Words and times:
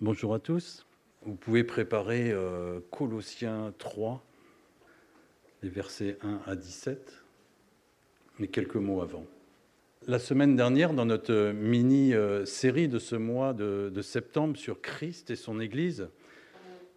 Bonjour 0.00 0.34
à 0.34 0.40
tous. 0.40 0.84
Vous 1.22 1.36
pouvez 1.36 1.62
préparer 1.62 2.32
euh, 2.32 2.80
Colossiens 2.90 3.72
3, 3.78 4.24
les 5.62 5.68
versets 5.68 6.18
1 6.20 6.40
à 6.46 6.56
17, 6.56 7.22
mais 8.40 8.48
quelques 8.48 8.74
mots 8.74 9.02
avant. 9.02 9.24
La 10.08 10.18
semaine 10.18 10.56
dernière, 10.56 10.94
dans 10.94 11.06
notre 11.06 11.52
mini-série 11.52 12.88
de 12.88 12.98
ce 12.98 13.14
mois 13.14 13.54
de, 13.54 14.02
septembre 14.02 14.56
sur 14.56 14.80
Christ 14.80 15.30
et 15.30 15.36
son 15.36 15.60
Église, 15.60 16.08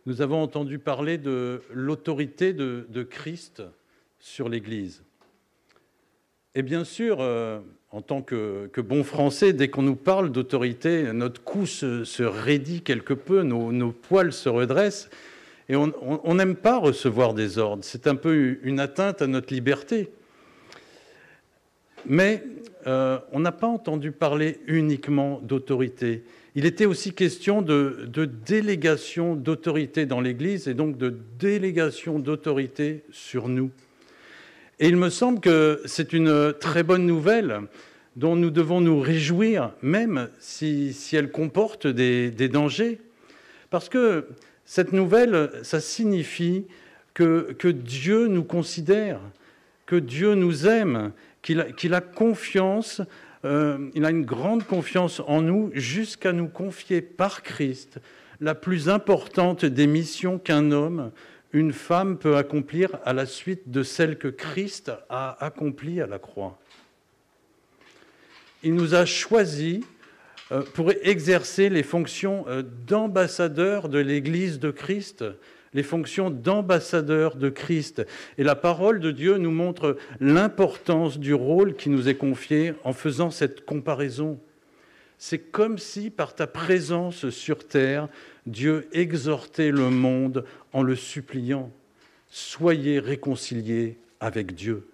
nous 0.07 0.21
avons 0.23 0.41
entendu 0.41 0.79
parler 0.79 1.19
de 1.19 1.61
l'autorité 1.71 2.51
de, 2.51 3.03
Christ 3.03 3.61
sur 4.17 4.49
l'Église. 4.49 5.03
Et 6.55 6.63
bien 6.63 6.83
sûr, 6.83 7.21
euh, 7.21 7.59
en 7.91 8.01
tant 8.01 8.21
que, 8.21 8.69
bon 8.81 9.03
français, 9.03 9.53
dès 9.53 9.69
qu'on 9.69 9.81
nous 9.81 9.95
parle 9.95 10.31
d'autorité, 10.31 11.11
notre 11.13 11.41
cou 11.41 11.65
se, 11.65 12.23
raidit 12.23 12.81
quelque 12.81 13.13
peu, 13.13 13.43
nos, 13.43 13.91
poils 13.91 14.33
se 14.33 14.49
redressent, 14.49 15.09
et 15.69 15.75
on 15.75 16.33
n'aime 16.35 16.55
pas 16.55 16.77
recevoir 16.77 17.33
des 17.33 17.57
ordres. 17.57 17.83
C'est 17.83 18.07
un 18.07 18.15
peu 18.15 18.57
une 18.63 18.79
atteinte 18.79 19.21
à 19.21 19.27
notre 19.27 19.53
liberté. 19.53 20.09
Mais 22.05 22.41
euh, 22.87 23.19
on 23.33 23.41
n'a 23.41 23.51
pas 23.51 23.67
entendu 23.67 24.13
parler 24.13 24.59
uniquement 24.67 25.41
d'autorité. 25.43 26.23
Il 26.55 26.65
était 26.65 26.85
aussi 26.85 27.13
question 27.13 27.61
de, 27.61 28.05
de 28.07 28.23
délégation 28.23 29.35
d'autorité 29.35 30.05
dans 30.05 30.21
l'Église 30.21 30.69
et 30.69 30.73
donc 30.73 30.97
de 30.97 31.13
délégation 31.37 32.17
d'autorité 32.17 33.03
sur 33.11 33.49
nous. 33.49 33.71
Et 34.79 34.89
il 34.89 34.95
me 34.95 35.09
semble 35.09 35.39
que 35.39 35.81
c'est 35.85 36.13
une 36.13 36.53
très 36.59 36.83
bonne 36.83 37.07
nouvelle 37.07 37.61
dont 38.15 38.35
nous 38.35 38.51
devons 38.51 38.79
nous 38.79 38.99
réjouir, 38.99 39.71
même 39.81 40.29
si, 40.39 40.95
elle 41.13 41.31
comporte 41.31 41.87
des, 41.87 42.31
dangers. 42.47 42.99
Parce 43.71 43.89
que 43.89 44.27
cette 44.65 44.93
nouvelle, 44.93 45.49
ça 45.63 45.79
signifie 45.79 46.65
que, 47.15 47.71
Dieu 47.71 48.27
nous 48.27 48.43
considère, 48.43 49.19
que 49.87 49.95
Dieu 49.95 50.35
nous 50.35 50.67
aime, 50.67 51.11
qu'il 51.41 51.59
a, 51.59 52.01
confiance, 52.01 53.01
euh, 53.45 53.89
il 53.95 54.05
a 54.05 54.11
une 54.11 54.25
grande 54.25 54.63
confiance 54.63 55.21
en 55.25 55.41
nous 55.41 55.71
jusqu'à 55.73 56.33
nous 56.33 56.49
confier 56.49 57.01
par 57.01 57.41
Christ 57.41 57.99
la 58.41 58.53
plus 58.53 58.89
importante 58.89 59.65
des 59.65 59.87
missions 59.87 60.37
qu'un 60.37 60.71
homme 60.71 61.11
une 61.53 61.73
femme 61.73 62.17
peut 62.17 62.37
accomplir 62.37 62.99
à 63.05 63.13
la 63.13 63.25
suite 63.25 63.69
de 63.69 63.83
celle 63.83 64.17
que 64.17 64.27
Christ 64.27 64.91
a 65.09 65.43
accomplie 65.43 66.01
à 66.01 66.07
la 66.07 66.19
croix. 66.19 66.59
Il 68.63 68.73
nous 68.73 68.95
a 68.95 69.05
choisis 69.05 69.83
euh, 70.51 70.61
pour 70.73 70.91
exercer 71.03 71.69
les 71.69 71.83
fonctions 71.83 72.45
euh, 72.47 72.63
d'ambassadeur 72.87 73.89
de 73.89 73.99
l'Église 73.99 74.59
de 74.59 74.71
Christ, 74.71 75.23
les 75.73 75.83
fonctions 75.83 76.29
d'ambassadeur 76.29 77.35
de 77.35 77.49
Christ. 77.49 78.05
Et 78.37 78.43
la 78.43 78.55
parole 78.55 78.99
de 78.99 79.11
Dieu 79.11 79.37
nous 79.37 79.51
montre 79.51 79.97
l'importance 80.19 81.19
du 81.19 81.33
rôle 81.33 81.75
qui 81.75 81.89
nous 81.89 82.09
est 82.09 82.15
confié 82.15 82.73
en 82.83 82.93
faisant 82.93 83.29
cette 83.29 83.65
comparaison. 83.65 84.39
C'est 85.17 85.39
comme 85.39 85.77
si 85.77 86.09
par 86.09 86.35
ta 86.35 86.47
présence 86.47 87.29
sur 87.29 87.67
terre, 87.67 88.07
Dieu 88.47 88.87
exhortait 88.93 89.71
le 89.71 89.89
monde 89.89 90.45
en 90.73 90.81
le 90.81 90.95
suppliant, 90.95 91.71
soyez 92.29 92.99
réconciliés 92.99 93.97
avec 94.19 94.55
Dieu. 94.55 94.87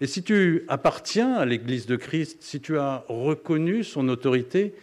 Et 0.00 0.06
si 0.06 0.22
tu 0.22 0.64
appartiens 0.68 1.34
à 1.34 1.46
l'Église 1.46 1.86
de 1.86 1.96
Christ, 1.96 2.38
si 2.40 2.60
tu 2.60 2.76
as 2.76 3.04
reconnu 3.08 3.82
son 3.82 4.08
autorité, 4.08 4.74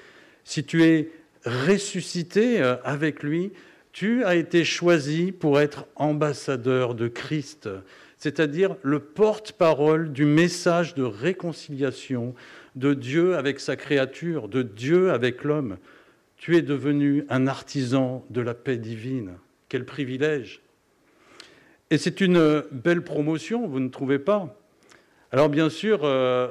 si 0.44 0.64
tu 0.64 0.84
es 0.84 1.12
ressuscité 1.46 2.62
euh, 2.62 2.76
avec 2.84 3.22
lui, 3.22 3.52
tu 3.92 4.24
as 4.24 4.36
été 4.36 4.64
choisi 4.64 5.32
pour 5.32 5.60
être 5.60 5.86
ambassadeur 5.96 6.96
de 6.96 7.08
Christ, 7.08 7.70
c'est-à-dire 8.18 8.76
le 8.82 9.00
porte-parole 9.00 10.12
du 10.12 10.26
message 10.26 10.96
de 10.96 11.04
réconciliation 11.04 12.34
de 12.76 12.96
Dieu 12.96 13.36
avec 13.36 13.60
sa 13.60 13.76
créature, 13.76 14.48
de 14.48 14.64
Dieu 14.64 15.12
avec 15.12 15.44
l'homme. 15.44 15.78
Tu 16.44 16.58
es 16.58 16.62
devenu 16.62 17.24
un 17.30 17.48
artisan 17.48 18.26
de 18.30 18.42
la 18.42 18.54
paix 18.54 18.76
divine. 18.76 19.38
Quel 19.70 19.86
privilège. 19.86 20.62
Et 21.90 21.98
c'est 21.98 22.20
une 22.20 22.66
belle 22.70 23.02
promotion, 23.02 23.66
vous 23.66 23.80
ne 23.80 23.88
trouvez 23.88 24.20
pas? 24.20 24.54
Alors 25.32 25.48
bien 25.48 25.70
sûr, 25.70 26.02
euh, 26.04 26.50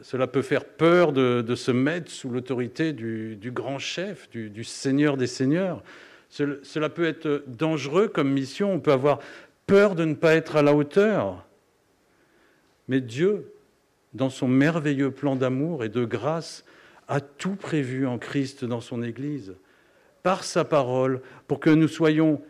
cela 0.00 0.26
peut 0.26 0.40
faire 0.40 0.64
peur 0.64 1.12
de, 1.12 1.54
se 1.54 1.70
mettre 1.70 2.10
sous 2.10 2.30
l'autorité 2.30 2.94
du, 2.94 3.52
grand 3.52 3.78
chef, 3.78 4.30
du, 4.30 4.64
Seigneur 4.64 5.18
des 5.18 5.26
Seigneurs. 5.26 5.82
Cela 6.30 6.88
peut 6.88 7.04
être 7.04 7.44
dangereux 7.46 8.08
comme 8.08 8.32
mission, 8.32 8.72
on 8.72 8.80
peut 8.80 8.92
avoir 8.92 9.18
peur 9.66 9.96
de 9.96 10.06
ne 10.06 10.14
pas 10.14 10.34
être 10.34 10.56
à 10.56 10.62
la 10.62 10.74
hauteur. 10.74 11.46
Mais 12.88 13.02
Dieu, 13.02 13.52
dans 14.14 14.30
son 14.30 14.48
merveilleux 14.48 15.10
plan 15.10 15.36
d'amour 15.36 15.84
et 15.84 15.90
de 15.90 16.06
grâce, 16.06 16.64
a 17.08 17.20
tout 17.20 17.56
prévu 17.56 18.06
en 18.06 18.18
Christ 18.18 18.64
dans 18.64 18.80
son 18.80 19.02
Église, 19.02 19.54
par 20.22 20.44
sa 20.44 20.64
parole, 20.64 21.20
pour 21.46 21.60
que 21.60 21.70
nous 21.70 21.88
soyons 21.88 22.42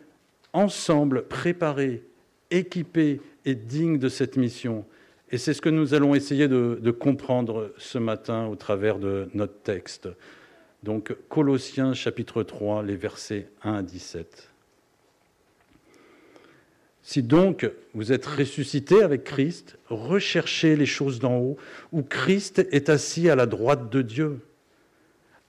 ensemble 0.53 1.27
préparés, 1.27 2.03
équipés 2.49 3.21
et 3.45 3.55
dignes 3.55 3.99
de 3.99 4.09
cette 4.09 4.37
mission. 4.37 4.85
Et 5.31 5.37
c'est 5.37 5.53
ce 5.53 5.61
que 5.61 5.69
nous 5.69 5.93
allons 5.93 6.15
essayer 6.15 6.47
de, 6.47 6.91
comprendre 6.91 7.73
ce 7.77 7.97
matin 7.97 8.47
au 8.47 8.55
travers 8.55 8.97
de 8.97 9.29
notre 9.33 9.61
texte. 9.61 10.09
Donc 10.83 11.15
Colossiens 11.27 11.93
chapitre 11.93 12.43
3, 12.43 12.83
les 12.83 12.95
versets 12.95 13.49
1 13.63 13.73
à 13.75 13.81
17. 13.83 14.49
Si 17.03 17.23
donc 17.23 17.69
vous 17.93 18.11
êtes 18.11 18.25
ressuscité 18.25 19.01
avec 19.01 19.23
Christ, 19.23 19.77
recherchez 19.87 20.75
les 20.75 20.85
choses 20.85 21.19
d'en 21.19 21.37
haut, 21.37 21.57
où 21.91 22.03
Christ 22.03 22.59
est 22.71 22.89
assis 22.89 23.29
à 23.29 23.35
la 23.35 23.45
droite 23.45 23.89
de 23.89 24.01
Dieu. 24.01 24.39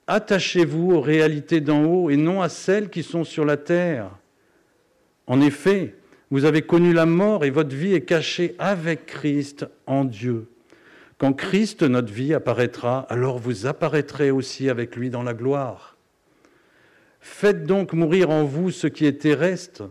Attachez-vous 0.08 0.92
aux 0.92 1.00
réalités 1.00 1.60
d'en 1.60 1.84
haut 1.84 2.10
et 2.10 2.16
non 2.16 2.42
à 2.42 2.48
celles 2.48 2.90
qui 2.90 3.04
sont 3.04 3.22
sur 3.22 3.44
la 3.44 3.56
terre. 3.56 4.10
En 5.26 5.40
effet, 5.40 5.94
vous 6.30 6.44
avez 6.44 6.62
connu 6.62 6.92
la 6.92 7.06
mort 7.06 7.44
et 7.44 7.50
votre 7.50 7.76
vie 7.76 7.94
est 7.94 8.04
cachée 8.04 8.56
avec 8.58 9.06
Christ 9.06 9.66
en 9.86 10.04
Dieu. 10.04 10.48
Quand 11.18 11.32
Christ, 11.32 11.82
notre 11.82 12.12
vie, 12.12 12.34
apparaîtra, 12.34 13.00
alors 13.10 13.38
vous 13.38 13.66
apparaîtrez 13.66 14.30
aussi 14.30 14.68
avec 14.68 14.96
lui 14.96 15.10
dans 15.10 15.22
la 15.22 15.34
gloire. 15.34 15.96
Faites 17.20 17.64
donc 17.64 17.92
mourir 17.92 18.30
en 18.30 18.44
vous 18.44 18.70
ce 18.70 18.86
qui 18.86 19.06
est 19.06 19.20
terrestre 19.20 19.90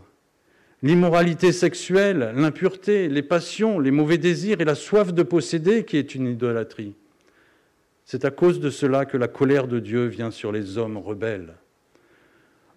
l'immoralité 0.82 1.52
sexuelle, 1.52 2.32
l'impureté, 2.34 3.08
les 3.08 3.22
passions, 3.22 3.78
les 3.78 3.90
mauvais 3.90 4.18
désirs 4.18 4.60
et 4.60 4.64
la 4.64 4.74
soif 4.74 5.12
de 5.12 5.22
posséder 5.22 5.84
qui 5.84 5.96
est 5.96 6.14
une 6.14 6.26
idolâtrie. 6.26 6.94
C'est 8.10 8.24
à 8.24 8.30
cause 8.30 8.58
de 8.58 8.70
cela 8.70 9.04
que 9.04 9.18
la 9.18 9.28
colère 9.28 9.68
de 9.68 9.80
Dieu 9.80 10.06
vient 10.06 10.30
sur 10.30 10.50
les 10.50 10.78
hommes 10.78 10.96
rebelles. 10.96 11.56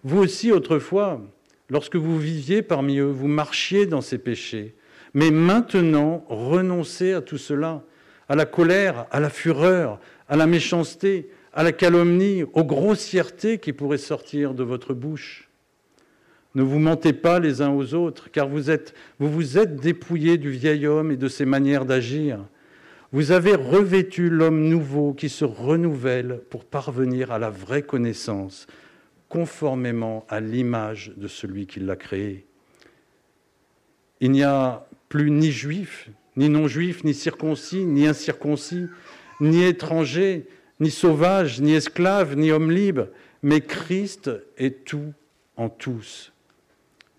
Vous 0.04 0.18
aussi, 0.18 0.52
autrefois, 0.52 1.22
lorsque 1.70 1.96
vous 1.96 2.18
viviez 2.18 2.60
parmi 2.60 2.98
eux, 2.98 3.06
vous 3.06 3.28
marchiez 3.28 3.86
dans 3.86 4.02
ces 4.02 4.18
péchés. 4.18 4.74
Mais 5.14 5.30
maintenant, 5.30 6.26
renoncez 6.28 7.14
à 7.14 7.22
tout 7.22 7.38
cela, 7.38 7.82
à 8.28 8.36
la 8.36 8.44
colère, 8.44 9.06
à 9.10 9.20
la 9.20 9.30
fureur, 9.30 10.00
à 10.28 10.36
la 10.36 10.46
méchanceté, 10.46 11.30
à 11.54 11.62
la 11.62 11.72
calomnie, 11.72 12.44
aux 12.52 12.64
grossièretés 12.64 13.56
qui 13.56 13.72
pourraient 13.72 13.96
sortir 13.96 14.52
de 14.52 14.64
votre 14.64 14.92
bouche. 14.92 15.48
Ne 16.54 16.62
vous 16.62 16.78
mentez 16.78 17.14
pas 17.14 17.40
les 17.40 17.62
uns 17.62 17.70
aux 17.70 17.94
autres, 17.94 18.30
car 18.30 18.48
vous, 18.48 18.70
êtes, 18.70 18.92
vous 19.18 19.30
vous 19.30 19.56
êtes 19.56 19.76
dépouillés 19.76 20.36
du 20.36 20.50
vieil 20.50 20.86
homme 20.86 21.10
et 21.10 21.16
de 21.16 21.28
ses 21.28 21.46
manières 21.46 21.86
d'agir. 21.86 22.38
Vous 23.12 23.30
avez 23.30 23.54
revêtu 23.54 24.30
l'homme 24.30 24.68
nouveau 24.68 25.12
qui 25.12 25.28
se 25.28 25.44
renouvelle 25.44 26.40
pour 26.48 26.64
parvenir 26.64 27.30
à 27.30 27.38
la 27.38 27.50
vraie 27.50 27.82
connaissance, 27.82 28.66
conformément 29.28 30.24
à 30.30 30.40
l'image 30.40 31.12
de 31.18 31.28
celui 31.28 31.66
qui 31.66 31.80
l'a 31.80 31.96
créé. 31.96 32.46
Il 34.20 34.30
n'y 34.30 34.42
a 34.42 34.86
plus 35.10 35.30
ni 35.30 35.52
juif, 35.52 36.08
ni 36.36 36.48
non-juif, 36.48 37.04
ni 37.04 37.12
circoncis, 37.12 37.84
ni 37.84 38.06
incirconcis, 38.06 38.86
ni 39.40 39.62
étranger, 39.62 40.46
ni 40.80 40.90
sauvage, 40.90 41.60
ni 41.60 41.74
esclave, 41.74 42.34
ni 42.34 42.50
homme 42.50 42.70
libre, 42.70 43.08
mais 43.42 43.60
Christ 43.60 44.30
est 44.56 44.86
tout 44.86 45.12
en 45.58 45.68
tous. 45.68 46.32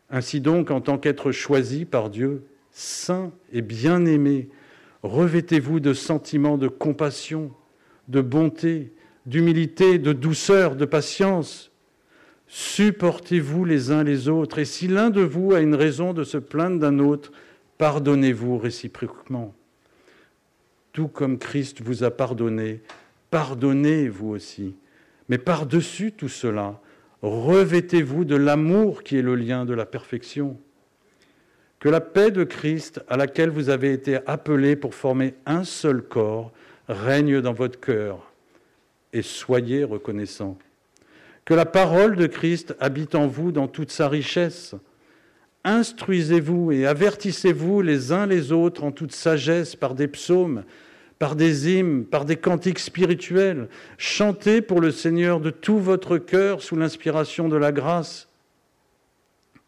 Ainsi 0.10 0.42
donc, 0.42 0.72
en 0.72 0.82
tant 0.82 0.98
qu'être 0.98 1.32
choisi 1.32 1.86
par 1.86 2.10
Dieu, 2.10 2.44
saint 2.72 3.32
et 3.52 3.62
bien-aimé, 3.62 4.50
revêtez-vous 5.04 5.80
de 5.80 5.94
sentiments 5.94 6.58
de 6.58 6.68
compassion, 6.68 7.52
de 8.08 8.22
bonté, 8.22 8.94
d'humilité, 9.26 10.00
de 10.00 10.14
douceur, 10.14 10.76
de 10.76 10.86
patience. 10.86 11.72
Supportez-vous 12.48 13.66
les 13.66 13.92
uns 13.92 14.04
les 14.04 14.28
autres, 14.28 14.60
et 14.60 14.66
si 14.66 14.88
l'un 14.88 15.10
de 15.10 15.22
vous 15.22 15.54
a 15.54 15.60
une 15.60 15.76
raison 15.76 16.14
de 16.14 16.24
se 16.24 16.38
plaindre 16.38 16.80
d'un 16.80 17.00
autre, 17.00 17.32
pardonnez-vous 17.78 18.58
réciproquement. 18.58 19.54
Tout 20.92 21.08
comme 21.08 21.38
Christ 21.38 21.82
vous 21.82 22.04
a 22.04 22.12
pardonné, 22.12 22.82
pardonnez 23.30 24.10
vous 24.10 24.30
aussi. 24.30 24.76
Mais 25.30 25.38
par-dessus 25.38 26.12
tout 26.12 26.30
cela, 26.30 26.80
Revêtez-vous 27.24 28.26
de 28.26 28.36
l'amour 28.36 29.02
qui 29.02 29.18
est 29.18 29.22
le 29.22 29.36
lien 29.36 29.64
de 29.64 29.74
la 29.74 29.86
perfection. 29.86 30.60
Que 31.84 31.90
la 31.90 32.00
paix 32.00 32.32
de 32.32 32.46
Christ, 32.46 33.02
à 33.10 33.18
laquelle 33.18 33.50
vous 33.50 33.68
avez 33.68 33.92
été 33.92 34.20
appelés 34.26 34.78
pour 34.78 34.96
former 34.96 35.34
un 35.46 35.66
seul 35.66 36.02
corps, 36.02 36.54
règne 36.88 37.42
dans 37.42 37.52
votre 37.52 37.78
cœur 37.78 38.32
et 39.12 39.22
soyez 39.22 39.84
reconnaissants. 39.84 40.58
Que 41.44 41.54
la 41.54 41.66
parole 41.66 42.16
de 42.16 42.26
Christ 42.26 42.74
habite 42.80 43.16
en 43.16 43.28
vous 43.28 43.52
dans 43.52 43.68
toute 43.68 43.92
sa 43.92 44.08
richesse. 44.08 44.76
Instruisez-vous 45.66 46.72
et 46.72 46.86
avertissez-vous 46.86 47.82
les 47.82 48.14
uns 48.14 48.28
les 48.28 48.54
autres 48.54 48.86
en 48.86 48.94
toute 48.94 49.12
sagesse 49.12 49.76
par 49.76 49.94
des 49.94 50.08
psaumes, 50.08 50.64
par 51.20 51.36
des 51.36 51.70
hymnes, 51.70 52.06
par 52.06 52.24
des 52.24 52.38
cantiques 52.38 52.80
spirituels. 52.80 53.68
Chantez 53.98 54.62
pour 54.62 54.80
le 54.80 54.92
Seigneur 54.92 55.42
de 55.42 55.50
tout 55.50 55.80
votre 55.80 56.18
cœur 56.18 56.62
sous 56.62 56.78
l'inspiration 56.78 57.50
de 57.50 57.58
la 57.58 57.74
grâce. 57.74 58.30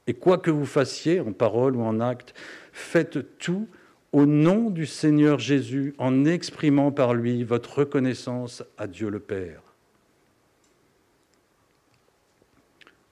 Et 0.07 0.13
quoi 0.13 0.37
que 0.37 0.51
vous 0.51 0.65
fassiez 0.65 1.19
en 1.19 1.33
parole 1.33 1.75
ou 1.75 1.81
en 1.81 1.99
acte, 1.99 2.33
faites 2.71 3.37
tout 3.39 3.67
au 4.11 4.25
nom 4.25 4.69
du 4.69 4.85
Seigneur 4.85 5.39
Jésus 5.39 5.93
en 5.97 6.25
exprimant 6.25 6.91
par 6.91 7.13
lui 7.13 7.43
votre 7.43 7.79
reconnaissance 7.79 8.63
à 8.77 8.87
Dieu 8.87 9.09
le 9.09 9.19
Père. 9.19 9.61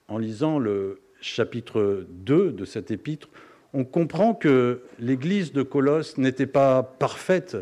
En 0.08 0.18
lisant 0.18 0.58
le 0.58 1.00
chapitre 1.20 2.06
2 2.08 2.52
de 2.52 2.64
cet 2.64 2.90
épître, 2.90 3.28
on 3.72 3.84
comprend 3.84 4.34
que 4.34 4.82
l'église 5.00 5.52
de 5.52 5.62
Colosse 5.62 6.16
n'était 6.16 6.46
pas 6.46 6.82
parfaite, 6.82 7.56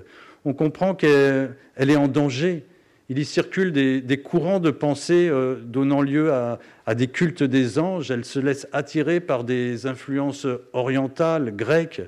on 0.44 0.52
comprend 0.52 0.94
qu'elle 0.94 1.56
est 1.78 1.96
en 1.96 2.08
danger. 2.08 2.66
Il 3.08 3.18
y 3.18 3.24
circule 3.24 3.72
des, 3.72 4.22
courants 4.22 4.60
de 4.60 4.70
pensée 4.70 5.28
euh, 5.28 5.56
donnant 5.56 6.00
lieu 6.00 6.32
à, 6.32 6.58
des 6.94 7.08
cultes 7.08 7.42
des 7.42 7.78
anges, 7.78 8.10
elle 8.10 8.24
se 8.24 8.38
laisse 8.38 8.66
attirer 8.72 9.20
par 9.20 9.44
des 9.44 9.86
influences 9.86 10.46
orientales, 10.72 11.54
grecques, 11.54 12.02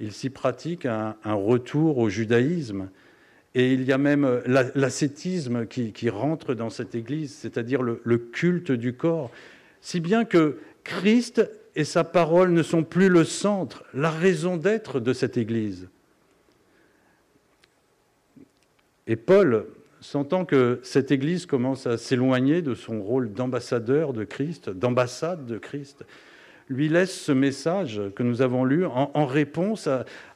il 0.00 0.12
s'y 0.12 0.30
pratique 0.30 0.84
un, 0.84 1.14
retour 1.24 1.98
au 1.98 2.08
judaïsme. 2.08 2.88
Et 3.54 3.72
il 3.72 3.84
y 3.84 3.92
a 3.92 3.98
même 3.98 4.42
l'ascétisme 4.74 5.66
qui, 5.66 6.10
rentre 6.10 6.54
dans 6.54 6.70
cette 6.70 6.94
Église, 6.94 7.34
c'est-à-dire 7.34 7.82
le, 7.82 8.00
le, 8.02 8.18
culte 8.18 8.72
du 8.72 8.94
corps. 8.94 9.30
Si 9.80 10.00
bien 10.00 10.24
que 10.24 10.58
Christ 10.82 11.48
et 11.76 11.84
sa 11.84 12.02
parole 12.02 12.52
ne 12.52 12.62
sont 12.62 12.82
plus 12.82 13.08
le 13.08 13.24
centre, 13.24 13.84
la 13.94 14.10
raison 14.10 14.56
d'être 14.56 15.00
de 15.00 15.12
cette 15.12 15.36
Église. 15.36 15.88
Et 19.06 19.16
Paul, 19.16 19.66
sentant 20.02 20.44
que 20.44 20.80
cette 20.82 21.10
Église 21.10 21.46
commence 21.46 21.86
à 21.86 21.96
s'éloigner 21.96 22.60
de 22.60 22.74
son 22.74 23.00
rôle 23.00 23.32
d'ambassadeur 23.32 24.12
de 24.12 24.24
Christ, 24.24 24.68
d'ambassade 24.68 25.46
de 25.46 25.58
Christ, 25.58 26.04
lui 26.68 26.88
laisse 26.88 27.18
ce 27.18 27.32
message 27.32 28.00
que 28.16 28.22
nous 28.22 28.42
avons 28.42 28.64
lu 28.64 28.84
en, 28.84 29.26
réponse 29.26 29.88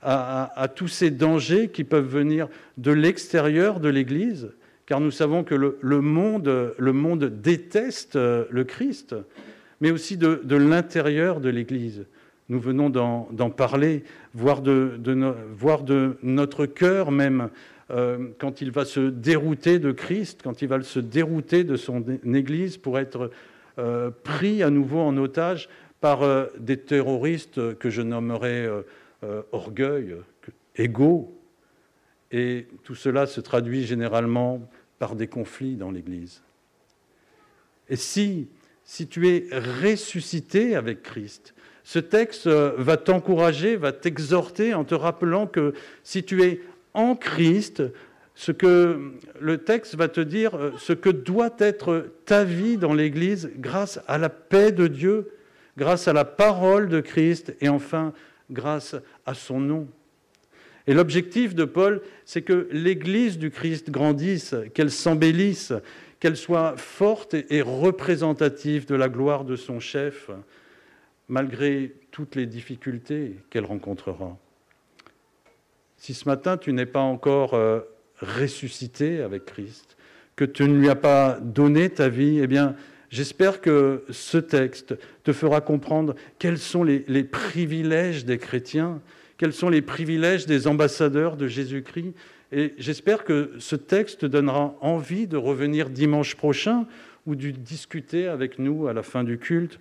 à, 0.02 0.68
tous 0.74 0.88
ces 0.88 1.10
dangers 1.10 1.68
qui 1.68 1.84
peuvent 1.84 2.06
venir 2.06 2.48
de 2.78 2.92
l'extérieur 2.92 3.80
de 3.80 3.88
l'Église, 3.88 4.50
car 4.86 5.00
nous 5.00 5.10
savons 5.10 5.44
que 5.44 5.54
le, 5.54 6.00
monde, 6.00 6.74
le 6.78 6.92
monde 6.92 7.24
déteste 7.24 8.16
le 8.16 8.64
Christ, 8.64 9.16
mais 9.80 9.90
aussi 9.90 10.16
de, 10.16 10.56
l'intérieur 10.56 11.40
de 11.40 11.48
l'Église. 11.48 12.06
Nous 12.48 12.60
venons 12.60 12.90
d'en 12.90 13.50
parler, 13.50 14.04
voire 14.34 14.62
de, 14.62 15.00
voir 15.56 15.82
de 15.82 16.16
notre 16.22 16.66
cœur 16.66 17.10
même, 17.10 17.48
euh, 17.90 18.28
quand 18.38 18.60
il 18.60 18.70
va 18.70 18.84
se 18.84 19.00
dérouter 19.00 19.78
de 19.78 19.92
Christ, 19.92 20.40
quand 20.42 20.62
il 20.62 20.68
va 20.68 20.82
se 20.82 20.98
dérouter 20.98 21.64
de 21.64 21.76
son 21.76 22.04
Église 22.24 22.76
pour 22.78 22.98
être 22.98 23.30
euh, 23.78 24.10
pris 24.24 24.62
à 24.62 24.70
nouveau 24.70 25.00
en 25.00 25.18
otage 25.18 25.68
par 26.00 26.22
euh, 26.22 26.46
des 26.58 26.78
terroristes 26.78 27.76
que 27.76 27.90
je 27.90 28.00
nommerais 28.00 28.66
euh, 29.22 29.42
orgueil, 29.52 30.16
égaux. 30.76 31.38
Et 32.32 32.68
tout 32.84 32.94
cela 32.94 33.26
se 33.26 33.42
traduit 33.42 33.84
généralement 33.84 34.66
par 34.98 35.14
des 35.14 35.26
conflits 35.26 35.76
dans 35.76 35.90
l'Église. 35.90 36.42
Et 37.90 37.96
si, 37.96 38.48
si 38.82 39.06
tu 39.08 39.28
es 39.28 39.46
ressuscité 39.82 40.74
avec 40.74 41.02
Christ, 41.02 41.54
ce 41.84 41.98
texte 41.98 42.48
va 42.48 42.96
t'encourager, 42.96 43.76
va 43.76 43.92
t'exhorter 43.92 44.74
en 44.74 44.84
te 44.84 44.94
rappelant 44.94 45.46
que 45.46 45.74
si 46.02 46.24
tu 46.24 46.42
es 46.42 46.60
en 46.96 47.14
Christ, 47.14 47.82
ce 48.34 48.50
que 48.50 49.12
le 49.40 49.58
texte 49.58 49.94
va 49.94 50.08
te 50.08 50.20
dire, 50.20 50.72
ce 50.78 50.93
que 50.93 51.10
doit 51.10 51.54
être 51.58 52.12
ta 52.25 52.43
vie 52.43 52.76
dans 52.76 52.93
l'Église 52.93 53.50
grâce 53.56 54.00
à 54.08 54.19
la 54.19 54.28
paix 54.28 54.72
de 54.72 54.88
Dieu 54.88 55.31
grâce 55.76 56.08
à 56.08 56.12
la 56.12 56.25
parole 56.25 56.88
de 56.88 57.00
Christ 57.00 57.54
et 57.60 57.69
enfin 57.69 58.12
grâce 58.50 58.96
à 59.25 59.34
son 59.34 59.60
nom. 59.60 59.88
Et 60.87 60.94
l'objectif 60.94 61.54
de 61.54 61.64
Paul, 61.64 62.00
c'est 62.25 62.43
que 62.43 62.69
l'Église 62.70 63.38
du 63.38 63.50
Christ 63.50 63.90
grandisse, 63.90 64.54
qu'elle 64.72 64.90
s'embellisse, 64.90 65.72
qu'elle 66.20 66.37
soit 66.37 66.76
forte 66.76 67.34
et 67.34 67.60
représentative 67.60 68.87
de 68.87 68.94
la 68.94 69.08
gloire 69.08 69.44
de 69.44 69.56
son 69.56 69.81
chef, 69.81 70.31
malgré 71.28 71.92
toutes 72.12 72.37
les 72.37 72.46
difficultés 72.46 73.37
qu'elle 73.50 73.64
rencontrera. 73.64 74.38
Si 75.96 76.14
ce 76.14 76.28
matin 76.28 76.56
tu 76.56 76.72
n'es 76.72 76.87
pas 76.87 77.00
encore 77.00 77.54
euh, 77.54 77.81
ressuscité 78.20 79.22
avec 79.22 79.44
Christ, 79.44 79.96
que 80.37 80.44
tu 80.44 80.64
ne 80.64 80.78
lui 80.78 80.88
as 80.88 80.96
pas 80.96 81.38
donné 81.40 81.88
ta 81.90 82.08
vie, 82.08 82.40
eh 82.43 82.46
bien, 82.46 82.76
J'espère 83.10 83.60
que 83.60 84.04
ce 84.10 84.38
texte 84.38 84.94
te 85.22 85.32
fera 85.32 85.60
comprendre 85.60 86.14
quels 86.38 86.58
sont 86.58 86.82
les, 86.82 87.25
privilèges 87.25 88.25
des 88.25 88.38
chrétiens, 88.38 89.00
quels 89.38 89.52
sont 89.52 89.69
les 89.69 89.82
privilèges 89.82 90.46
des 90.46 90.66
ambassadeurs 90.66 91.37
de 91.37 91.46
Jésus-Christ. 91.46 92.14
Et 92.52 92.75
j'espère 92.78 93.25
que 93.25 93.52
ce 93.58 93.76
texte 93.76 94.20
te 94.20 94.26
donnera 94.26 94.76
envie 94.81 95.26
de 95.26 95.37
revenir 95.37 95.90
dimanche 95.90 96.34
prochain 96.34 96.87
ou 97.26 97.34
de 97.34 97.50
discuter 97.50 98.26
avec 98.26 98.58
nous 98.58 98.87
à 98.87 98.92
la 98.92 99.02
fin 99.02 99.25
du 99.25 99.38
culte 99.38 99.78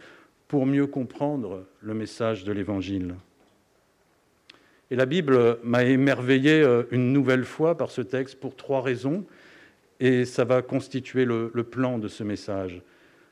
pour 0.48 0.66
mieux 0.66 0.88
comprendre 0.88 1.66
le 1.82 1.94
message 1.94 2.44
de 2.44 2.52
l'Évangile. 2.52 3.16
Et 4.92 4.96
la 4.96 5.06
Bible 5.06 5.60
m'a 5.64 5.84
émerveillé 5.84 6.62
euh, 6.62 6.84
une 6.92 7.12
nouvelle 7.12 7.46
fois 7.46 7.78
par 7.78 7.92
ce 7.92 8.02
texte 8.02 8.40
pour 8.40 8.56
trois 8.56 8.82
raisons, 8.82 9.26
et 10.00 10.26
ça 10.26 10.44
va 10.44 10.62
constituer 10.62 11.26
le 11.26 11.50
plan 11.64 11.98
de 12.00 12.10
ce 12.10 12.24
message 12.24 12.82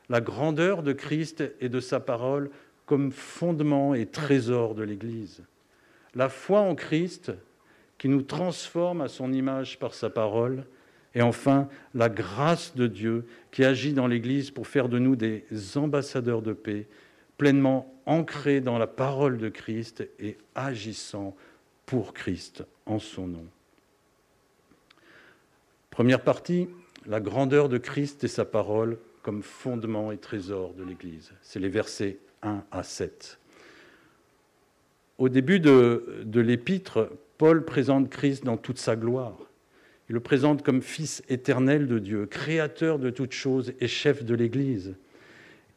la 0.08 0.20
grandeur 0.20 0.82
de 0.82 0.92
Christ 0.92 1.42
et 1.60 1.68
de 1.68 1.80
sa 1.80 2.00
parole 2.00 2.50
comme 2.86 3.12
fondement 3.12 3.94
et 3.94 4.06
trésor 4.06 4.74
de 4.74 4.82
l'Église. 4.82 5.42
La 6.14 6.28
foi 6.28 6.60
en 6.60 6.74
Christ 6.74 7.32
qui 7.98 8.08
nous 8.08 8.22
transforme 8.22 9.00
à 9.00 9.08
son 9.08 9.32
image 9.32 9.78
par 9.78 9.94
sa 9.94 10.10
parole. 10.10 10.64
Et 11.14 11.22
enfin, 11.22 11.68
la 11.94 12.08
grâce 12.08 12.74
de 12.74 12.86
Dieu 12.86 13.24
qui 13.50 13.64
agit 13.64 13.92
dans 13.92 14.06
l'Église 14.06 14.50
pour 14.50 14.66
faire 14.66 14.88
de 14.88 14.98
nous 14.98 15.16
des 15.16 15.44
ambassadeurs 15.76 16.42
de 16.42 16.52
paix, 16.52 16.86
pleinement 17.38 17.92
ancrés 18.06 18.60
dans 18.60 18.78
la 18.78 18.86
parole 18.86 19.38
de 19.38 19.48
Christ 19.48 20.08
et 20.18 20.36
agissant 20.54 21.36
pour 21.86 22.14
Christ 22.14 22.64
en 22.86 22.98
son 22.98 23.26
nom. 23.26 23.46
Première 25.90 26.22
partie, 26.22 26.68
la 27.06 27.20
grandeur 27.20 27.68
de 27.68 27.78
Christ 27.78 28.24
et 28.24 28.28
sa 28.28 28.44
parole 28.44 28.98
comme 29.22 29.42
fondement 29.42 30.12
et 30.12 30.18
trésor 30.18 30.74
de 30.74 30.84
l'Église. 30.84 31.32
C'est 31.42 31.60
les 31.60 31.68
versets 31.68 32.18
1 32.42 32.64
à 32.70 32.82
7. 32.82 33.38
Au 35.18 35.28
début 35.28 35.60
de, 35.60 36.22
de 36.24 36.40
l'épître, 36.40 37.10
Paul 37.38 37.64
présente 37.64 38.10
Christ 38.10 38.44
dans 38.44 38.56
toute 38.56 38.78
sa 38.78 38.96
gloire. 38.96 39.36
Il 40.08 40.14
le 40.14 40.20
présente 40.20 40.62
comme 40.62 40.82
Fils 40.82 41.22
éternel 41.28 41.86
de 41.86 41.98
Dieu, 41.98 42.26
créateur 42.26 42.98
de 42.98 43.10
toutes 43.10 43.32
choses 43.32 43.72
et 43.80 43.88
chef 43.88 44.24
de 44.24 44.34
l'Église. 44.34 44.94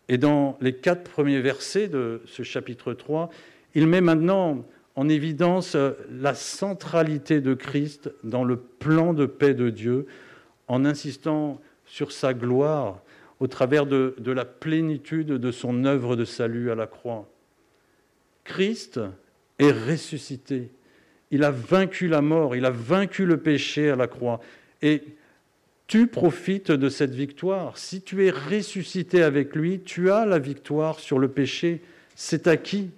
Et 0.10 0.18
dans 0.18 0.58
les 0.62 0.74
quatre 0.74 1.10
premiers 1.10 1.42
versets 1.42 1.88
de 1.88 2.22
ce 2.26 2.44
chapitre 2.44 2.94
3, 2.94 3.30
il 3.76 3.88
met 3.88 4.02
maintenant 4.02 4.66
en 4.96 5.10
évidence 5.10 5.76
la 6.10 6.34
centralité 6.34 7.42
de 7.42 7.54
Christ 7.54 8.12
dans 8.24 8.44
le 8.44 8.58
plan 8.58 9.14
de 9.14 9.26
paix 9.26 9.54
de 9.54 9.70
Dieu, 9.70 10.08
en 10.68 10.86
insistant 10.86 11.62
sur 11.86 12.12
sa 12.12 12.34
gloire 12.34 13.02
au 13.40 13.48
travers 13.48 13.86
de, 13.86 14.16
la 14.26 14.46
plénitude 14.46 15.28
de 15.28 15.52
son 15.52 15.86
œuvre 15.86 16.16
de 16.16 16.26
salut 16.26 16.72
à 16.72 16.76
la 16.76 16.88
croix. 16.88 17.30
Christ 18.44 19.00
est 19.60 19.72
ressuscité. 19.72 20.72
Il 21.30 21.44
a 21.44 21.52
vaincu 21.52 22.08
la 22.08 22.22
mort, 22.22 22.56
il 22.56 22.66
a 22.66 22.72
vaincu 22.72 23.26
le 23.26 23.38
péché 23.38 23.90
à 23.90 23.96
la 23.96 24.08
croix. 24.08 24.40
Et 24.82 25.04
tu 25.88 26.08
profites 26.08 26.72
de 26.72 26.90
cette 26.90 27.16
victoire. 27.16 27.78
Si 27.78 28.02
tu 28.02 28.26
es 28.26 28.30
ressuscité 28.30 29.24
avec 29.24 29.56
lui, 29.56 29.80
tu 29.80 30.12
as 30.12 30.26
la 30.26 30.38
victoire 30.38 31.00
sur 31.00 31.18
le 31.18 31.30
péché. 31.30 31.82
C'est 32.14 32.48
acquis. 32.48 32.90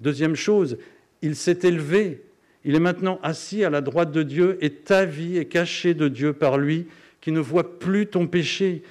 Deuxième 0.00 0.34
chose, 0.34 0.76
il 1.22 1.36
s'est 1.36 1.60
élevé. 1.62 2.22
Il 2.64 2.74
est 2.74 2.80
maintenant 2.80 3.20
assis 3.22 3.64
à 3.64 3.70
la 3.70 3.80
droite 3.80 4.10
de 4.10 4.24
Dieu 4.24 4.58
et 4.60 4.70
ta 4.70 5.04
vie 5.04 5.38
est 5.38 5.46
cachée 5.46 5.94
de 5.94 6.08
Dieu 6.08 6.32
par 6.32 6.58
lui 6.58 6.88
qui 7.20 7.30
ne 7.30 7.40
voit 7.40 7.78
plus 7.78 8.08
ton 8.08 8.26
péché. 8.26 8.82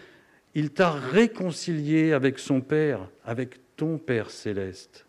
Il 0.55 0.69
t'a 0.69 0.91
réconcilié 0.91 2.13
avec 2.13 2.39
son 2.39 2.61
Père, 2.61 3.09
avec 3.25 3.57
ton 3.75 3.97
Père 3.97 4.31
céleste. 4.31 5.05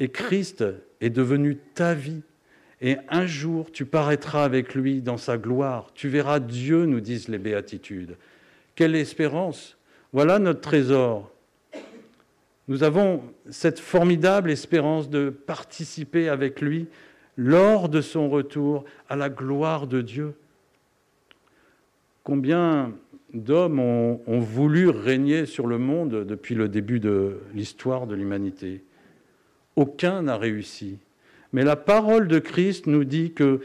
Et 0.00 0.08
Christ 0.08 0.64
est 1.00 1.10
devenu 1.10 1.58
ta 1.74 1.94
vie. 1.94 2.22
Et 2.80 2.96
un 3.08 3.26
jour, 3.26 3.70
tu 3.72 3.84
paraîtras 3.84 4.44
avec 4.44 4.74
lui 4.74 5.02
dans 5.02 5.18
sa 5.18 5.36
gloire. 5.36 5.90
Tu 5.94 6.08
verras 6.08 6.40
Dieu, 6.40 6.86
nous 6.86 7.00
disent 7.00 7.28
les 7.28 7.38
béatitudes. 7.38 8.16
Quelle 8.74 8.94
espérance 8.94 9.76
Voilà 10.12 10.38
notre 10.38 10.60
trésor. 10.60 11.30
Nous 12.68 12.82
avons 12.82 13.22
cette 13.50 13.80
formidable 13.80 14.50
espérance 14.50 15.10
de 15.10 15.28
participer 15.28 16.28
avec 16.28 16.60
lui 16.60 16.86
lors 17.36 17.88
de 17.88 18.00
son 18.00 18.30
retour 18.30 18.84
à 19.08 19.16
la 19.16 19.28
gloire 19.28 19.86
de 19.86 20.00
Dieu. 20.00 20.34
Combien 22.22 22.92
d'hommes 23.34 23.80
ont, 23.80 24.40
voulu 24.40 24.88
régner 24.88 25.46
sur 25.46 25.66
le 25.66 25.78
monde 25.78 26.24
depuis 26.24 26.54
le 26.54 26.68
début 26.68 27.00
de 27.00 27.40
l'histoire 27.54 28.06
de 28.06 28.14
l'humanité 28.14 28.84
Aucun 29.76 30.22
n'a 30.22 30.36
réussi. 30.36 30.98
Mais 31.52 31.64
la 31.64 31.76
parole 31.76 32.28
de 32.28 32.38
Christ 32.38 32.86
nous 32.86 33.04
dit 33.04 33.32
que 33.32 33.60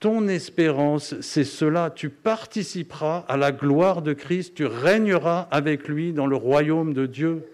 ton 0.00 0.28
espérance, 0.28 1.20
c'est 1.20 1.44
cela. 1.44 1.90
Tu 1.90 2.08
participeras 2.08 3.24
à 3.28 3.36
la 3.36 3.52
gloire 3.52 4.02
de 4.02 4.12
Christ, 4.12 4.54
tu 4.54 4.66
régneras 4.66 5.48
avec 5.50 5.88
lui 5.88 6.12
dans 6.12 6.26
le 6.26 6.36
royaume 6.36 6.94
de 6.94 7.06
Dieu. 7.06 7.44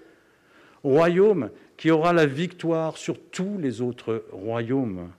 Royaume 0.83 1.51
qui 1.77 1.91
aura 1.91 2.13
la 2.13 2.27
victoire 2.27 2.97
sur 2.97 3.19
tous 3.19 3.59
les 3.59 3.81
autres 3.81 4.25
royaumes. 4.31 5.11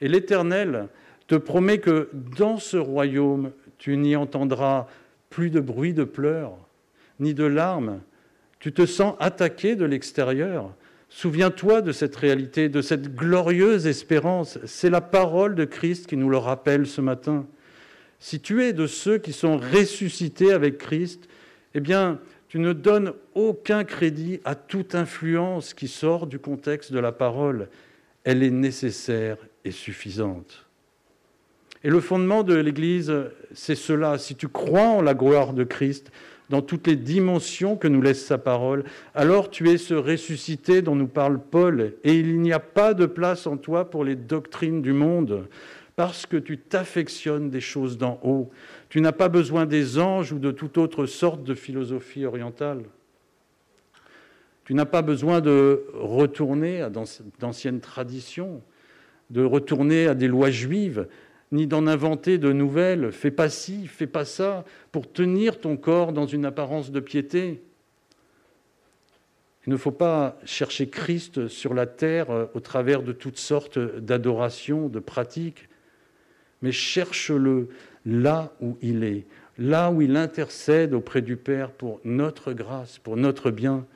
Et 0.00 0.08
l'Éternel 0.08 0.88
te 1.26 1.36
promet 1.36 1.78
que 1.78 2.10
dans 2.36 2.58
ce 2.58 2.76
royaume, 2.76 3.52
tu 3.78 3.96
n'y 3.96 4.16
entendras 4.16 4.86
plus 5.30 5.50
de 5.50 5.60
bruit 5.60 5.94
de 5.94 6.04
pleurs, 6.04 6.56
ni 7.20 7.34
de 7.34 7.44
larmes. 7.44 8.00
Tu 8.58 8.72
te 8.72 8.84
sens 8.84 9.14
attaqué 9.20 9.76
de 9.76 9.84
l'extérieur. 9.84 10.74
Souviens-toi 11.12 11.82
de 11.82 11.90
cette 11.90 12.14
réalité, 12.14 12.68
de 12.68 12.80
cette 12.80 13.14
glorieuse 13.14 13.88
espérance. 13.88 14.58
C'est 14.64 14.90
la 14.90 15.00
parole 15.00 15.56
de 15.56 15.64
Christ 15.64 16.06
qui 16.06 16.16
nous 16.16 16.30
le 16.30 16.38
rappelle 16.38 16.86
ce 16.86 17.00
matin. 17.00 17.46
Si 18.20 18.40
tu 18.40 18.62
es 18.62 18.72
de 18.72 18.86
ceux 18.86 19.18
qui 19.18 19.32
sont 19.32 19.58
ressuscités 19.58 20.52
avec 20.52 20.78
Christ, 20.78 21.28
eh 21.74 21.80
bien, 21.80 22.20
tu 22.48 22.60
ne 22.60 22.72
donnes 22.72 23.12
aucun 23.34 23.82
crédit 23.82 24.40
à 24.44 24.54
toute 24.54 24.94
influence 24.94 25.74
qui 25.74 25.88
sort 25.88 26.28
du 26.28 26.38
contexte 26.38 26.92
de 26.92 27.00
la 27.00 27.12
parole. 27.12 27.68
Elle 28.22 28.44
est 28.44 28.50
nécessaire 28.50 29.36
et 29.64 29.72
suffisante. 29.72 30.66
Et 31.82 31.90
le 31.90 32.00
fondement 32.00 32.44
de 32.44 32.54
l'Église, 32.54 33.12
c'est 33.52 33.74
cela. 33.74 34.16
Si 34.18 34.36
tu 34.36 34.48
crois 34.48 34.88
en 34.88 35.02
la 35.02 35.14
gloire 35.14 35.54
de 35.54 35.64
Christ, 35.64 36.12
dans 36.50 36.62
toutes 36.62 36.88
les 36.88 36.96
dimensions 36.96 37.76
que 37.76 37.86
nous 37.86 38.02
laisse 38.02 38.26
sa 38.26 38.36
parole, 38.36 38.84
alors 39.14 39.50
tu 39.50 39.70
es 39.70 39.78
ce 39.78 39.94
ressuscité 39.94 40.82
dont 40.82 40.96
nous 40.96 41.06
parle 41.06 41.40
Paul, 41.40 41.94
et 42.02 42.18
il 42.18 42.40
n'y 42.40 42.52
a 42.52 42.58
pas 42.58 42.92
de 42.92 43.06
place 43.06 43.46
en 43.46 43.56
toi 43.56 43.88
pour 43.88 44.04
les 44.04 44.16
doctrines 44.16 44.82
du 44.82 44.92
monde, 44.92 45.46
parce 45.94 46.26
que 46.26 46.36
tu 46.36 46.58
t'affectionnes 46.58 47.50
des 47.50 47.60
choses 47.60 47.98
d'en 47.98 48.18
haut. 48.24 48.50
Tu 48.88 49.00
n'as 49.00 49.12
pas 49.12 49.28
besoin 49.28 49.64
des 49.64 50.00
anges 50.00 50.32
ou 50.32 50.40
de 50.40 50.50
toute 50.50 50.76
autre 50.76 51.06
sorte 51.06 51.44
de 51.44 51.54
philosophie 51.54 52.26
orientale. 52.26 52.82
Tu 54.64 54.74
n'as 54.74 54.86
pas 54.86 55.02
besoin 55.02 55.40
de 55.40 55.84
retourner 55.94 56.82
à 56.82 56.90
d'anciennes 57.38 57.80
traditions, 57.80 58.60
de 59.30 59.44
retourner 59.44 60.08
à 60.08 60.14
des 60.14 60.28
lois 60.28 60.50
juives 60.50 61.06
ni 61.52 61.66
d'en 61.66 61.86
inventer 61.86 62.38
de 62.38 62.52
nouvelles. 62.52 63.12
Fais 63.12 63.30
pas 63.30 63.48
ci, 63.48 63.86
fais 63.86 64.06
pas 64.06 64.24
ça, 64.24 64.64
pour 64.92 65.10
tenir 65.10 65.60
ton 65.60 65.76
corps 65.76 66.12
dans 66.12 66.26
une 66.26 66.44
apparence 66.44 66.90
de 66.90 67.00
piété. 67.00 67.62
Il 69.66 69.72
ne 69.72 69.76
faut 69.76 69.90
pas 69.90 70.38
chercher 70.44 70.88
Christ 70.88 71.48
sur 71.48 71.74
la 71.74 71.86
terre 71.86 72.30
euh, 72.30 72.46
au 72.54 72.60
travers 72.60 73.02
de 73.02 73.12
toutes 73.12 73.38
sortes 73.38 73.78
d'adorations, 73.78 74.88
de 74.88 75.00
pratiques, 75.00 75.68
mais 76.62 76.72
cherche-le 76.72 77.68
là 78.06 78.52
où 78.60 78.78
il 78.80 79.04
est, 79.04 79.26
là 79.58 79.90
où 79.90 80.00
il 80.00 80.16
intercède 80.16 80.94
auprès 80.94 81.20
du 81.20 81.36
Père 81.36 81.72
pour 81.72 82.00
notre 82.04 82.52
grâce, 82.52 82.98
pour 82.98 83.16
notre 83.16 83.50
bien. 83.50 83.86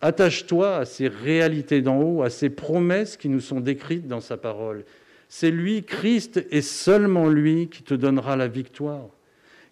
Attache-toi 0.00 0.76
à 0.76 0.84
ces 0.84 1.08
réalités 1.08 1.80
d'en 1.82 2.00
haut, 2.00 2.22
à 2.22 2.30
ces 2.30 2.50
promesses 2.50 3.16
qui 3.16 3.28
nous 3.28 3.40
sont 3.40 3.60
décrites 3.60 4.06
dans 4.06 4.20
sa 4.20 4.36
parole. 4.36 4.84
C'est 5.28 5.50
lui, 5.50 5.84
Christ, 5.84 6.44
et 6.50 6.62
seulement 6.62 7.28
lui 7.28 7.68
qui 7.68 7.82
te 7.82 7.94
donnera 7.94 8.36
la 8.36 8.48
victoire, 8.48 9.08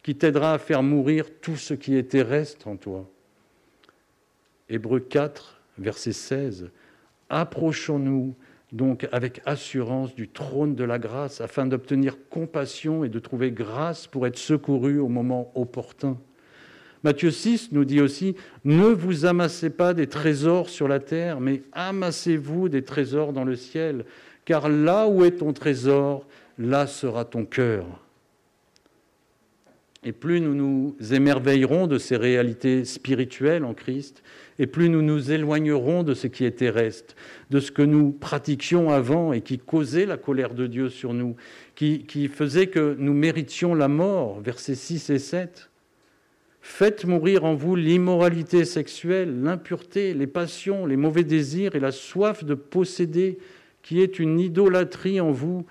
qui 0.03 0.15
t'aidera 0.15 0.55
à 0.55 0.59
faire 0.59 0.83
mourir 0.83 1.27
tout 1.41 1.57
ce 1.57 1.75
qui 1.75 1.97
est 1.97 2.11
terrestre 2.11 2.69
en 2.69 2.77
toi. 2.77 3.11
Hébreu 4.69 5.01
4, 5.01 5.61
verset 5.79 6.13
16. 6.13 6.71
Approchons-nous 7.29 8.35
donc 8.73 9.09
avec 9.13 9.41
assurance 9.47 10.15
du 10.15 10.29
trône 10.29 10.75
de 10.75 10.85
la 10.85 10.99
grâce 10.99 11.41
afin 11.41 11.67
d'obtenir 11.67 12.17
compassion 12.29 13.05
et 13.05 13.09
de 13.09 13.19
trouver 13.19 13.53
grâce 13.53 14.07
pour 14.07 14.27
être 14.27 14.39
secouru 14.39 14.99
au 14.99 15.09
moment 15.09 15.53
opportun. 15.55 16.19
Matthieu 17.05 17.31
6 17.31 17.71
nous 17.73 17.85
dit 17.85 18.01
aussi, 18.01 18.35
ne 18.65 18.87
vous 18.87 19.27
amassez 19.27 19.71
pas 19.71 19.95
des 19.95 20.09
trésors 20.09 20.69
sur 20.69 20.89
la 20.89 20.99
terre, 20.99 21.41
mais 21.41 21.63
amassez-vous 21.73 22.69
des 22.69 22.83
trésors 22.83 23.33
dans 23.33 23.45
le 23.45 23.55
ciel, 23.55 24.05
car 24.47 24.71
là 24.71 25.07
où 25.07 25.25
est 25.25 25.33
ton 25.33 25.53
trésor, 25.53 26.27
là 26.57 26.87
sera 26.87 27.27
ton 27.27 27.45
cœur. 27.45 27.85
Et 30.05 30.13
plus 30.13 30.41
nous 30.41 30.55
nous 30.55 30.97
émerveillerons 31.13 31.89
de 31.89 31.99
ces 31.99 32.17
réalités 32.17 32.85
spirituelles 32.85 33.65
en 33.65 33.75
Christ, 33.75 34.23
et 34.61 34.69
plus 34.69 34.89
nous 34.89 35.03
nous 35.03 35.33
éloignerons 35.33 36.05
de 36.05 36.15
ce 36.15 36.29
qui 36.29 36.45
est 36.45 36.53
terrestre, 36.53 37.17
de 37.51 37.59
ce 37.59 37.73
que 37.73 37.83
nous 37.83 38.13
pratiquions 38.13 38.91
avant 38.91 39.33
et 39.33 39.41
qui 39.41 39.59
causait 39.59 40.07
la 40.07 40.17
colère 40.17 40.55
de 40.55 40.69
Dieu 40.69 40.91
sur 40.91 41.13
nous, 41.13 41.35
qui, 41.75 42.05
qui 42.05 42.29
faisait 42.29 42.69
que 42.69 42.95
nous 42.99 43.15
méritions 43.15 43.75
la 43.75 43.89
mort, 43.89 44.41
versets 44.41 44.77
6 44.77 45.11
et 45.11 45.19
7. 45.19 45.71
Faites 46.61 47.05
mourir 47.05 47.45
en 47.45 47.55
vous 47.55 47.75
l'immoralité 47.75 48.65
sexuelle, 48.65 49.43
l'impureté, 49.43 50.15
les 50.15 50.27
passions, 50.29 50.87
les 50.87 50.97
mauvais 50.97 51.25
désirs 51.25 51.75
et 51.75 51.81
la 51.81 51.93
soif 51.93 52.45
de 52.45 52.55
posséder, 52.55 53.39
qui 53.87 54.03
est 54.03 54.19
une 54.19 54.41
idolâtrie 54.41 55.21
en 55.21 55.31
vous. 55.31 55.65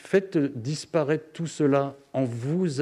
Faites 0.00 0.38
disparaître 0.38 1.32
tout 1.34 1.48
cela 1.48 1.96
en 2.12 2.24
vous, 2.24 2.80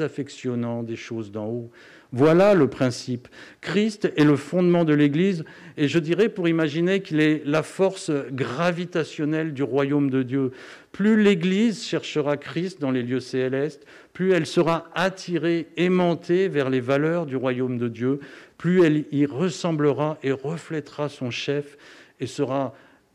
affectionnant 0.00 0.82
des 0.82 0.96
choses 0.96 1.32
d'en 1.32 1.46
haut. 1.46 1.70
Voilà 2.12 2.54
le 2.54 2.68
principe. 2.68 3.26
Christ 3.60 4.10
est 4.16 4.24
le 4.24 4.36
fondement 4.36 4.84
de 4.84 4.94
l'Église 4.94 5.44
et 5.76 5.88
je 5.88 5.98
dirais 5.98 6.28
pour 6.28 6.48
imaginer 6.48 7.00
qu'il 7.02 7.20
est 7.20 7.42
la 7.44 7.64
force 7.64 8.12
gravitationnelle 8.30 9.52
du 9.52 9.64
royaume 9.64 10.08
de 10.08 10.22
Dieu. 10.22 10.52
Plus 10.92 11.20
l'Église 11.20 11.84
cherchera 11.84 12.36
Christ 12.36 12.80
dans 12.80 12.92
les 12.92 13.02
lieux 13.02 13.20
célestes, 13.20 13.84
plus 14.12 14.32
elle 14.32 14.46
sera 14.46 14.88
attirée, 14.94 15.66
aimantée 15.76 16.46
vers 16.46 16.70
les 16.70 16.80
valeurs 16.80 17.26
du 17.26 17.34
royaume 17.34 17.76
de 17.76 17.88
Dieu, 17.88 18.20
plus 18.56 18.84
elle 18.84 19.04
y 19.10 19.26
ressemblera 19.26 20.18
et 20.22 20.30
reflètera 20.30 21.08
son 21.08 21.32
chef 21.32 21.76
et 22.20 22.28
sera 22.28 22.72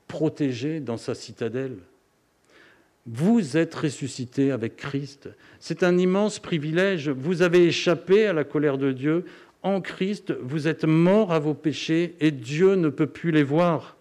protégée 0.10 0.82
dans 0.82 0.98
sa 0.98 1.16
citadelle. 1.16 1.78
Vous 3.12 3.58
êtes 3.58 3.74
ressuscité 3.74 4.52
avec 4.52 4.76
Christ. 4.76 5.30
C'est 5.60 5.82
un 5.82 5.98
immense 5.98 6.38
privilège. 6.38 7.10
Vous 7.10 7.42
avez 7.42 7.66
échappé 7.66 8.28
à 8.28 8.34
la 8.34 8.44
colère 8.44 8.78
de 8.78 8.92
Dieu. 8.92 9.26
En 9.64 9.82
Christ, 9.82 10.32
vous 10.44 10.68
êtes 10.68 10.86
mort 10.86 11.34
à 11.34 11.40
vos 11.40 11.56
péchés 11.56 12.16
et 12.20 12.30
Dieu 12.30 12.76
ne 12.76 12.90
peut 12.90 13.08
plus 13.08 13.32
les 13.32 13.42
voir. 13.42 13.98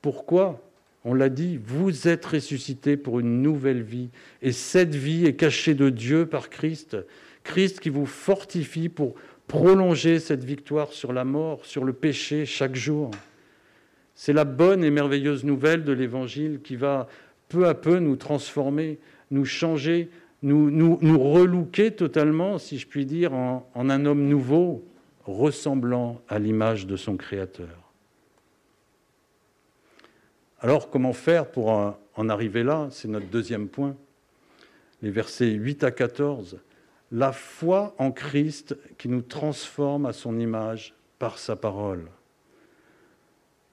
Pourquoi? 0.00 0.64
On 1.04 1.12
l'a 1.12 1.28
dit, 1.28 1.60
vous 1.62 2.08
êtes 2.08 2.24
ressuscité 2.24 2.96
pour 2.96 3.20
une 3.20 3.42
nouvelle 3.42 3.82
vie. 3.82 4.08
Et 4.40 4.52
cette 4.52 4.94
vie 4.94 5.26
est 5.26 5.36
cachée 5.36 5.74
de 5.74 5.90
Dieu 5.90 6.24
par 6.24 6.48
Christ. 6.48 6.96
Christ 7.44 7.80
qui 7.80 7.90
vous 7.90 8.06
fortifie 8.06 8.88
pour 8.88 9.14
prolonger 9.48 10.18
cette 10.18 10.44
victoire 10.44 10.94
sur 10.94 11.12
la 11.12 11.24
mort, 11.24 11.66
sur 11.66 11.84
le 11.84 11.92
péché 11.92 12.46
chaque 12.46 12.74
jour. 12.74 13.10
C'est 14.18 14.32
la 14.32 14.44
bonne 14.44 14.82
et 14.82 14.90
merveilleuse 14.90 15.44
nouvelle 15.44 15.84
de 15.84 15.92
l'Évangile 15.92 16.58
qui 16.60 16.74
va 16.74 17.06
peu 17.48 17.68
à 17.68 17.74
peu 17.74 18.00
nous 18.00 18.16
transformer, 18.16 18.98
nous 19.30 19.44
changer, 19.44 20.10
nous, 20.42 20.72
nous, 20.72 20.98
nous 21.00 21.20
relooker 21.20 21.92
totalement, 21.92 22.58
si 22.58 22.78
je 22.78 22.88
puis 22.88 23.06
dire, 23.06 23.32
en, 23.32 23.70
en 23.76 23.88
un 23.88 24.06
homme 24.06 24.26
nouveau, 24.26 24.84
ressemblant 25.24 26.20
à 26.28 26.40
l'image 26.40 26.88
de 26.88 26.96
son 26.96 27.16
Créateur. 27.16 27.92
Alors, 30.58 30.90
comment 30.90 31.12
faire 31.12 31.46
pour 31.46 31.68
en 31.68 32.28
arriver 32.28 32.64
là? 32.64 32.88
C'est 32.90 33.06
notre 33.06 33.28
deuxième 33.28 33.68
point. 33.68 33.94
Les 35.00 35.10
versets 35.10 35.52
8 35.52 35.84
à 35.84 35.92
14 35.92 36.58
la 37.12 37.32
foi 37.32 37.94
en 37.98 38.10
Christ 38.10 38.76
qui 38.98 39.08
nous 39.08 39.22
transforme 39.22 40.06
à 40.06 40.12
son 40.12 40.38
image 40.38 40.94
par 41.20 41.38
sa 41.38 41.54
parole. 41.56 42.08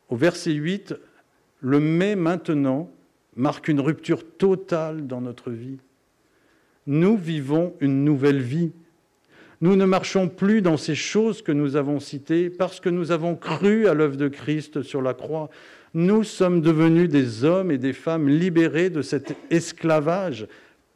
Au 0.09 0.15
verset 0.15 0.51
8, 0.51 0.95
le 1.61 1.79
mais 1.79 2.15
maintenant 2.15 2.91
marque 3.35 3.67
une 3.67 3.79
rupture 3.79 4.23
totale 4.37 5.07
dans 5.07 5.21
notre 5.21 5.51
vie. 5.51 5.79
nous 6.87 7.17
vivons 7.17 7.73
une 7.79 8.03
nouvelle 8.03 8.41
vie. 8.41 8.71
Nous 9.61 9.75
ne 9.75 9.85
marchons 9.85 10.29
plus 10.29 10.61
dans 10.61 10.77
ces 10.77 10.95
choses 10.95 11.41
que 11.41 11.51
nous 11.51 11.75
avons 11.75 11.99
citées 11.99 12.49
parce 12.49 12.79
que 12.79 12.89
nous 12.89 13.11
avons 13.11 13.35
cru 13.35 13.87
à 13.87 13.93
l'œuvre 13.93 14.17
de 14.17 14.27
Christ 14.27 14.83
sur 14.83 15.01
la 15.01 15.13
croix. 15.13 15.49
Nous 15.93 16.23
sommes 16.23 16.61
devenus 16.61 17.09
des 17.09 17.43
hommes 17.43 17.71
et 17.71 17.77
des 17.77 17.93
femmes 17.93 18.29
libérés 18.29 18.89
de 18.89 19.01
cet 19.01 19.35
esclavage 19.49 20.47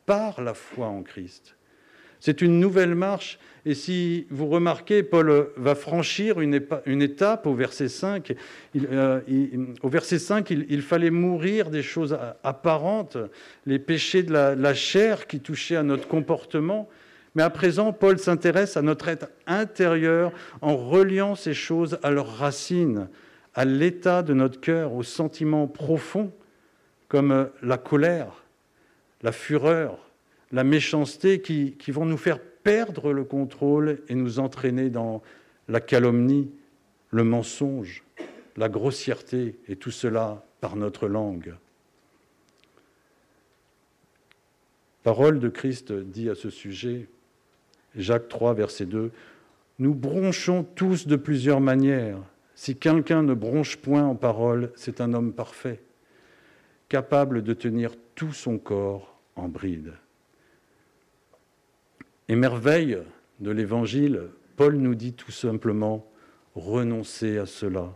par 0.05 0.41
la 0.41 0.53
foi 0.53 0.87
en 0.87 1.01
Christ. 1.01 1.55
C'est 2.19 2.41
une 2.41 2.59
nouvelle 2.59 2.95
marche. 2.95 3.39
Et 3.65 3.73
si 3.73 4.25
vous 4.29 4.47
remarquez, 4.47 5.03
Paul 5.03 5.49
va 5.57 5.75
franchir 5.75 6.39
une, 6.39 6.53
étape 7.01 7.45
au 7.45 7.53
verset 7.53 7.87
5. 7.87 8.33
Euh, 8.75 9.19
au 9.83 9.89
verset 9.89 10.19
5, 10.19 10.49
il, 10.49 10.81
fallait 10.81 11.11
mourir 11.11 11.69
des 11.69 11.83
choses 11.83 12.17
apparentes, 12.43 13.17
les 13.65 13.79
péchés 13.79 14.23
de 14.23 14.33
la 14.33 14.73
chair 14.73 15.27
qui 15.27 15.39
touchaient 15.39 15.75
à 15.75 15.83
notre 15.83 16.07
comportement. 16.07 16.89
Mais 17.35 17.43
à 17.43 17.49
présent, 17.49 17.93
Paul 17.93 18.17
s'intéresse 18.17 18.75
à 18.75 18.81
notre 18.81 19.07
être 19.07 19.29
intérieur 19.45 20.31
en 20.61 20.75
reliant 20.75 21.35
ces 21.35 21.53
choses 21.53 21.99
à 22.01 22.11
leurs 22.11 22.37
racines, 22.37 23.07
à 23.53 23.65
l'état 23.65 24.23
de 24.23 24.33
notre 24.33 24.59
cœur, 24.59 24.93
aux 24.93 25.03
sentiments 25.03 25.67
profonds 25.67 26.31
comme 27.07 27.49
la 27.61 27.77
colère, 27.77 28.43
la 29.21 29.31
fureur, 29.31 30.08
la 30.51 30.63
méchanceté 30.63 31.41
qui, 31.41 31.73
qui 31.73 31.91
vont 31.91 32.05
nous 32.05 32.17
faire 32.17 32.39
perdre 32.63 33.13
le 33.13 33.23
contrôle 33.23 33.99
et 34.07 34.15
nous 34.15 34.39
entraîner 34.39 34.89
dans 34.89 35.21
la 35.67 35.79
calomnie, 35.79 36.51
le 37.11 37.23
mensonge, 37.23 38.03
la 38.57 38.69
grossièreté, 38.69 39.57
et 39.67 39.75
tout 39.75 39.91
cela 39.91 40.45
par 40.61 40.75
notre 40.75 41.07
langue. 41.07 41.55
Parole 45.03 45.39
de 45.39 45.49
Christ 45.49 45.93
dit 45.93 46.29
à 46.29 46.35
ce 46.35 46.49
sujet, 46.49 47.07
Jacques 47.95 48.27
3, 48.27 48.53
verset 48.53 48.85
2, 48.85 49.11
Nous 49.79 49.95
bronchons 49.95 50.63
tous 50.63 51.07
de 51.07 51.15
plusieurs 51.15 51.61
manières. 51.61 52.19
Si 52.53 52.75
quelqu'un 52.75 53.23
ne 53.23 53.33
bronche 53.33 53.77
point 53.77 54.03
en 54.03 54.15
parole, 54.15 54.71
c'est 54.75 54.99
un 54.99 55.13
homme 55.13 55.31
parfait, 55.31 55.81
capable 56.89 57.41
de 57.41 57.53
tenir 57.53 57.93
tout 58.15 58.33
son 58.33 58.57
corps 58.57 59.17
en 59.35 59.47
bride. 59.47 59.93
Et 62.29 62.35
merveille 62.35 62.99
de 63.39 63.49
l'Évangile, 63.49 64.21
Paul 64.55 64.75
nous 64.75 64.93
dit 64.93 65.13
tout 65.13 65.31
simplement, 65.31 66.07
renoncez 66.53 67.39
à 67.39 67.47
cela. 67.47 67.91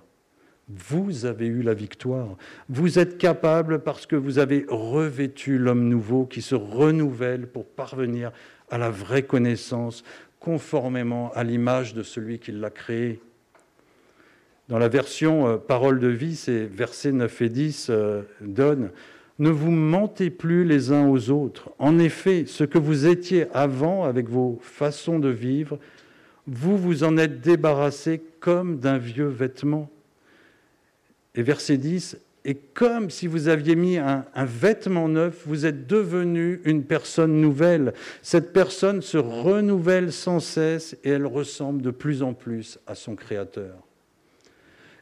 Vous 0.67 1.25
avez 1.25 1.45
eu 1.45 1.61
la 1.61 1.75
victoire. 1.75 2.35
Vous 2.67 2.97
êtes 2.97 3.19
capable 3.19 3.83
parce 3.83 4.07
que 4.07 4.15
vous 4.15 4.39
avez 4.39 4.65
revêtu 4.67 5.59
l'homme 5.59 5.87
nouveau 5.87 6.25
qui 6.25 6.41
se 6.41 6.55
renouvelle 6.55 7.45
pour 7.45 7.67
parvenir 7.67 8.31
à 8.71 8.79
la 8.79 8.89
vraie 8.89 9.21
connaissance, 9.21 10.03
conformément 10.39 11.31
à 11.35 11.43
l'image 11.43 11.93
de 11.93 12.01
celui 12.01 12.39
qui 12.39 12.53
l'a 12.53 12.71
créé. 12.71 13.19
Dans 14.67 14.79
la 14.79 14.87
version 14.87 15.47
euh, 15.47 15.57
Parole 15.57 15.99
de 15.99 16.07
vie, 16.07 16.35
ces 16.35 16.65
versets 16.65 17.11
9 17.11 17.41
et 17.43 17.49
10 17.49 17.87
euh, 17.91 18.23
donnent 18.41 18.89
Ne 19.39 19.49
vous 19.49 19.71
mentez 19.71 20.29
plus 20.29 20.63
les 20.63 20.91
uns 20.91 21.07
aux 21.07 21.29
autres. 21.29 21.71
En 21.79 21.97
effet, 21.97 22.45
ce 22.47 22.63
que 22.63 22.77
vous 22.77 23.07
étiez 23.07 23.47
avant 23.53 24.03
avec 24.03 24.29
vos 24.29 24.59
façons 24.61 25.19
de 25.19 25.29
vivre, 25.29 25.79
vous 26.45 26.77
vous 26.77 27.03
en 27.03 27.17
êtes 27.17 27.41
débarrassé 27.41 28.21
comme 28.39 28.79
d'un 28.79 28.97
vieux 28.97 29.27
vêtement. 29.27 29.89
Et 31.35 31.41
verset 31.41 31.77
10 31.77 32.17
et 32.45 32.55
comme 32.55 33.09
si 33.09 33.27
vous 33.27 33.47
aviez 33.47 33.75
mis 33.75 33.97
un, 33.97 34.25
vêtement 34.35 35.07
neuf, 35.07 35.43
vous 35.45 35.65
êtes 35.65 35.87
devenu 35.87 36.59
une 36.65 36.83
personne 36.83 37.39
nouvelle. 37.39 37.93
Cette 38.21 38.51
personne 38.51 39.01
se 39.01 39.17
renouvelle 39.17 40.11
sans 40.11 40.41
cesse 40.41 40.97
et 41.05 41.11
elle 41.11 41.25
ressemble 41.25 41.81
de 41.81 41.91
plus 41.91 42.21
en 42.21 42.33
plus 42.33 42.79
à 42.85 42.95
son 42.95 43.15
Créateur. 43.15 43.75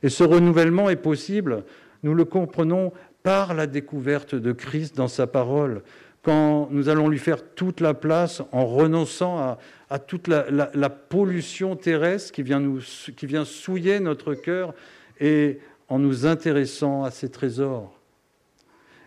Et 0.04 0.10
ce 0.10 0.24
renouvellement 0.24 0.90
est 0.90 0.96
possible, 0.96 1.64
nous 2.04 2.14
le 2.14 2.26
comprenons 2.26 2.92
par 3.24 3.54
la 3.54 3.68
découverte 3.68 4.36
de 4.36 4.52
Christ 4.52 4.96
dans 4.96 5.08
sa 5.08 5.28
parole, 5.28 5.84
quand 6.24 6.68
nous 6.72 6.90
allons 6.90 7.08
lui 7.08 7.20
faire 7.20 7.44
toute 7.56 7.80
la 7.80 7.94
place 7.94 8.42
en 8.52 8.66
renonçant 8.66 9.58
à, 9.90 10.00
toute 10.00 10.28
la, 10.28 10.90
pollution 10.90 11.76
terrestre 11.76 12.32
qui 12.32 12.44
vient, 12.44 13.46
souiller 13.46 14.00
notre 14.00 14.34
cœur 14.34 14.74
et 15.20 15.60
en 15.90 16.00
nous 16.00 16.26
intéressant 16.26 17.04
à 17.04 17.12
ces 17.12 17.30
trésors. 17.30 17.98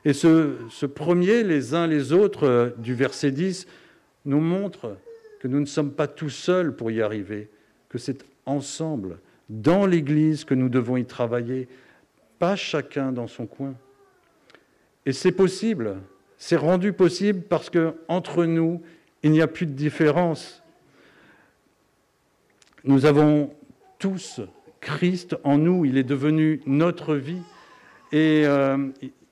Et 0.05 0.13
ce, 0.13 0.87
premier, 0.87 1.45
les 1.45 1.75
uns 1.75 1.87
les 1.87 2.13
autres, 2.13 2.47
euh, 2.47 2.71
du 2.77 2.95
verset 2.95 3.31
10, 3.31 3.67
nous 4.27 4.41
montre 4.41 4.99
que 5.41 5.49
nous 5.49 5.61
ne 5.61 5.65
sommes 5.65 5.93
pas 5.93 6.07
tout 6.07 6.29
seuls 6.29 6.77
pour 6.77 6.91
y 6.91 7.01
arriver, 7.01 7.49
que 7.89 7.97
c'est 7.97 8.23
ensemble, 8.45 9.19
dans 9.49 9.87
l'Église, 9.87 10.45
que 10.45 10.55
nous 10.55 10.69
devons 10.69 10.99
y 10.99 11.07
travailler, 11.07 11.69
pas 12.39 12.57
chacun 12.57 13.13
dans 13.13 13.29
son 13.29 13.47
coin. 13.47 13.75
Et 15.07 15.13
c'est 15.13 15.33
possible, 15.33 15.97
c'est 16.39 16.57
rendu 16.57 16.93
possible 16.93 17.43
parce 17.43 17.71
qu'entre 17.71 18.45
nous, 18.45 18.83
il 19.23 19.31
n'y 19.31 19.43
a 19.43 19.47
plus 19.47 19.67
de 19.67 19.73
différence. 19.73 20.63
Nous 22.85 23.07
avons 23.07 23.55
tous 23.99 24.41
Christ 24.81 25.37
en 25.45 25.59
nous, 25.59 25.85
il 25.85 25.97
est 25.97 26.05
devenu 26.05 26.61
notre 26.67 27.15
vie 27.17 27.43
et 28.13 28.43
euh, 28.45 28.77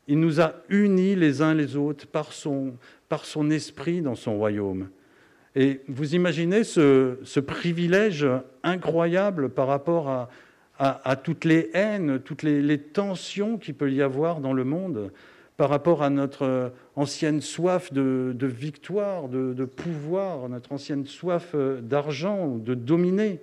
il 0.08 0.18
nous 0.18 0.40
a 0.40 0.54
unis 0.70 1.14
les 1.14 1.42
uns 1.42 1.54
les 1.54 1.76
autres 1.76 2.06
par 2.06 2.32
son, 2.32 2.74
par 3.08 3.24
son 3.26 3.50
esprit 3.50 4.00
dans 4.00 4.14
son 4.14 4.36
royaume. 4.36 4.88
Et 5.54 5.82
vous 5.88 6.14
imaginez 6.14 6.64
ce, 6.64 7.40
privilège 7.40 8.26
incroyable 8.62 9.50
par 9.50 9.66
rapport 9.66 10.08
à, 10.08 10.30
à, 10.78 11.16
toutes 11.16 11.44
les 11.44 11.70
haines, 11.74 12.18
toutes 12.20 12.42
les, 12.42 12.78
tensions 12.78 13.58
qu'il 13.58 13.74
peut 13.74 13.92
y 13.92 14.00
avoir 14.00 14.40
dans 14.40 14.54
le 14.54 14.64
monde, 14.64 15.12
par 15.56 15.68
rapport 15.68 16.02
à 16.02 16.10
notre 16.10 16.72
ancienne 16.96 17.40
soif 17.40 17.92
de, 17.92 18.34
victoire, 18.46 19.28
de, 19.28 19.64
pouvoir, 19.64 20.48
notre 20.48 20.72
ancienne 20.72 21.06
soif 21.06 21.54
d'argent, 21.54 22.56
de 22.56 22.74
dominer 22.74 23.40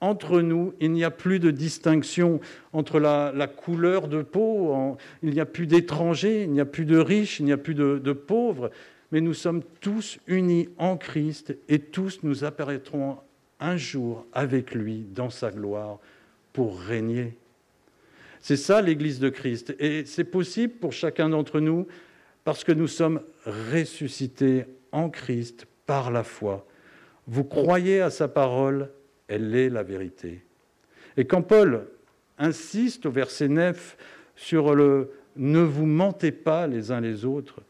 entre 0.00 0.40
nous, 0.42 0.74
il 0.80 0.92
n'y 0.92 1.04
a 1.04 1.10
plus 1.10 1.38
de 1.38 1.50
distinction 1.50 2.40
entre 2.72 3.00
la, 3.00 3.46
couleur 3.46 4.08
de 4.08 4.22
peau, 4.22 4.96
il 5.22 5.30
n'y 5.30 5.40
a 5.40 5.46
plus 5.46 5.66
d'étrangers, 5.66 6.44
il 6.44 6.52
n'y 6.52 6.60
a 6.60 6.66
plus 6.66 6.84
de 6.84 6.98
riches, 6.98 7.40
il 7.40 7.46
n'y 7.46 7.52
a 7.52 7.56
plus 7.56 7.74
de, 7.74 8.12
pauvres, 8.12 8.70
mais 9.12 9.20
nous 9.20 9.34
sommes 9.34 9.62
tous 9.80 10.18
unis 10.26 10.68
en 10.78 10.96
Christ 10.96 11.56
et 11.68 11.78
tous 11.78 12.20
nous 12.22 12.44
apparaîtrons 12.44 13.16
un 13.58 13.76
jour 13.76 14.26
avec 14.32 14.74
lui 14.74 15.06
dans 15.14 15.30
sa 15.30 15.50
gloire 15.50 15.98
pour 16.52 16.78
régner. 16.78 17.36
C'est 18.46 18.56
ça 18.56 18.80
l'Église 18.80 19.18
de 19.18 19.28
Christ 19.28 19.74
et 19.80 20.04
c'est 20.04 20.22
possible 20.22 20.74
pour 20.74 20.92
chacun 20.92 21.30
d'entre 21.30 21.58
nous 21.58 21.88
parce 22.44 22.62
que 22.62 22.70
nous 22.70 22.86
sommes 22.86 23.20
ressuscités 23.44 24.66
en 24.92 25.10
Christ 25.10 25.66
par 25.84 26.12
la 26.12 26.22
foi. 26.22 26.64
Vous 27.26 27.42
croyez 27.42 28.00
à 28.00 28.08
sa 28.08 28.28
parole 28.28 28.90
elle 29.26 29.52
est 29.56 29.68
la 29.68 29.82
vérité. 29.82 30.44
Et 31.16 31.24
quand 31.24 31.42
Paul 31.42 31.88
insiste 32.38 33.06
au 33.06 33.10
verset 33.10 33.48
9 33.48 33.96
sur 34.36 34.76
le 34.76 35.10
ne 35.34 35.58
vous 35.58 35.86
mentez 35.86 36.30
pas 36.30 36.68
les 36.68 36.92
uns 36.92 37.00
les 37.00 37.24
autres, 37.24 37.62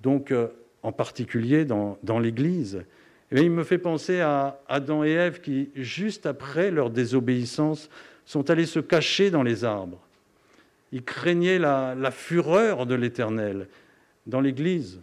donc 0.00 0.30
euh, 0.30 0.46
en 0.84 0.92
particulier 0.92 1.64
dans, 1.64 1.98
l'Église, 2.20 2.84
eh 3.32 3.40
il 3.40 3.50
me 3.50 3.64
fait 3.64 3.78
penser 3.78 4.20
à 4.20 4.60
Adam 4.68 5.02
et 5.02 5.10
Ève 5.10 5.40
qui, 5.40 5.70
juste 5.74 6.24
après 6.24 6.70
leur 6.70 6.88
désobéissance, 6.88 7.90
sont 8.24 8.48
allés 8.48 8.66
se 8.66 8.78
cacher 8.78 9.32
dans 9.32 9.42
les 9.42 9.64
arbres. 9.64 10.06
Ils 10.92 11.04
craignaient 11.04 11.58
la, 11.58 11.94
la 11.94 12.10
fureur 12.10 12.86
de 12.86 12.94
l'Éternel. 12.94 13.68
Dans 14.26 14.40
l'Église, 14.40 15.00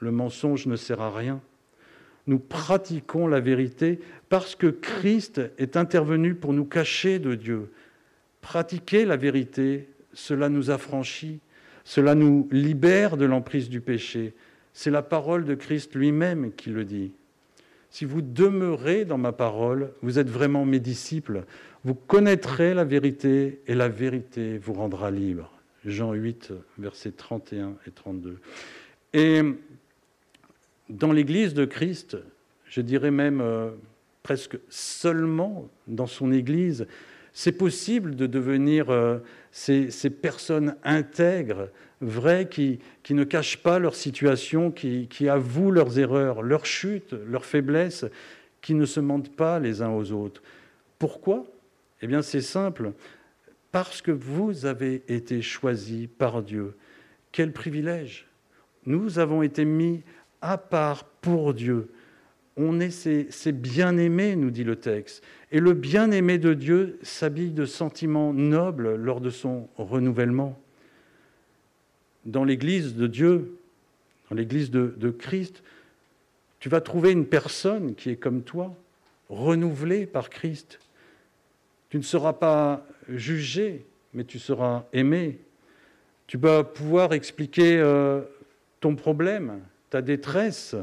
le 0.00 0.10
mensonge 0.10 0.66
ne 0.66 0.76
sert 0.76 1.00
à 1.00 1.10
rien 1.10 1.40
nous 2.26 2.38
pratiquons 2.38 3.26
la 3.26 3.40
vérité 3.40 3.98
parce 4.28 4.54
que 4.54 4.68
Christ 4.68 5.40
est 5.58 5.76
intervenu 5.76 6.34
pour 6.34 6.52
nous 6.52 6.64
cacher 6.64 7.18
de 7.18 7.34
Dieu. 7.34 7.70
Pratiquer 8.40 9.04
la 9.04 9.16
vérité, 9.16 9.88
cela 10.12 10.48
nous 10.48 10.70
affranchit, 10.70 11.40
cela 11.84 12.14
nous 12.14 12.48
libère 12.50 13.16
de 13.16 13.24
l'emprise 13.24 13.68
du 13.68 13.80
péché. 13.80 14.34
C'est 14.72 14.90
la 14.90 15.02
parole 15.02 15.44
de 15.44 15.54
Christ 15.54 15.94
lui-même 15.94 16.52
qui 16.52 16.70
le 16.70 16.84
dit. 16.84 17.12
Si 17.90 18.04
vous 18.04 18.22
demeurez 18.22 19.04
dans 19.04 19.18
ma 19.18 19.32
parole, 19.32 19.92
vous 20.00 20.18
êtes 20.18 20.30
vraiment 20.30 20.64
mes 20.64 20.80
disciples. 20.80 21.44
Vous 21.84 21.94
connaîtrez 21.94 22.74
la 22.74 22.84
vérité 22.84 23.60
et 23.66 23.74
la 23.74 23.88
vérité 23.88 24.58
vous 24.58 24.72
rendra 24.72 25.10
libre. 25.10 25.50
Jean 25.84 26.12
8, 26.12 26.52
versets 26.78 27.10
31 27.10 27.74
et 27.86 27.90
32. 27.90 28.38
Et 29.14 29.42
dans 30.88 31.12
l'Église 31.12 31.54
de 31.54 31.64
Christ, 31.64 32.16
je 32.66 32.80
dirais 32.80 33.10
même 33.10 33.40
euh, 33.40 33.70
presque 34.22 34.58
seulement 34.68 35.68
dans 35.88 36.06
son 36.06 36.32
Église, 36.32 36.86
C'est 37.34 37.52
possible 37.52 38.14
de 38.14 38.26
devenir 38.26 38.90
euh, 38.90 39.18
ces, 39.50 39.88
personnes 40.10 40.76
intègres, 40.84 41.68
vraies, 42.00 42.48
qui, 42.48 42.78
ne 43.10 43.24
cachent 43.24 43.62
pas 43.62 43.78
leur 43.78 43.94
situation, 43.94 44.70
qui, 44.70 45.08
qui, 45.08 45.28
avouent 45.28 45.70
leurs 45.70 45.98
erreurs, 45.98 46.42
leurs 46.42 46.66
chutes, 46.66 47.14
leurs 47.26 47.46
faiblesses, 47.46 48.04
qui 48.60 48.74
ne 48.74 48.84
se 48.84 49.00
mentent 49.00 49.34
pas 49.34 49.58
les 49.58 49.82
uns 49.82 49.90
aux 49.90 50.12
autres. 50.12 50.42
Pourquoi? 50.98 51.46
Eh 52.02 52.06
bien 52.08 52.20
c'est 52.20 52.40
simple, 52.40 52.92
parce 53.70 54.02
que 54.02 54.10
vous 54.10 54.66
avez 54.66 55.02
été 55.08 55.40
choisis 55.40 56.08
par 56.18 56.42
Dieu. 56.42 56.74
Quel 57.30 57.52
privilège 57.52 58.26
Nous 58.84 59.18
avons 59.18 59.42
été 59.42 59.64
mis 59.64 60.02
à 60.42 60.58
part 60.58 61.04
pour 61.04 61.54
Dieu. 61.54 61.88
On 62.56 62.80
est 62.80 62.90
ses, 62.90 63.52
bien-aimés, 63.52 64.36
nous 64.36 64.50
dit 64.50 64.64
le 64.64 64.76
texte. 64.76 65.24
Et 65.52 65.60
le 65.60 65.72
bien-aimé 65.72 66.38
de 66.38 66.52
Dieu 66.52 66.98
s'habille 67.02 67.52
de 67.52 67.64
sentiments 67.64 68.34
nobles 68.34 68.96
lors 68.96 69.22
de 69.22 69.30
son 69.30 69.68
renouvellement. 69.76 70.60
Dans 72.26 72.44
l'Église 72.44 72.94
de 72.94 73.06
Dieu, 73.06 73.56
dans 74.28 74.36
l'Église 74.36 74.70
de, 74.70 74.94
de 74.98 75.10
Christ, 75.10 75.62
tu 76.60 76.68
vas 76.68 76.80
trouver 76.80 77.10
une 77.12 77.26
personne 77.26 77.94
qui 77.94 78.10
est 78.10 78.16
comme 78.16 78.42
toi, 78.42 78.74
renouvelée 79.30 80.06
par 80.06 80.28
Christ. 80.28 80.78
Tu 81.92 81.98
ne 81.98 82.02
seras 82.02 82.32
pas 82.32 82.86
jugé, 83.06 83.84
mais 84.14 84.24
tu 84.24 84.38
seras 84.38 84.86
aimé. 84.94 85.38
Tu 86.26 86.38
vas 86.38 86.64
pouvoir 86.64 87.12
expliquer 87.12 87.78
euh, 87.78 88.22
ton 88.80 88.96
problème, 88.96 89.60
ta 89.90 90.00
détresse, 90.00 90.74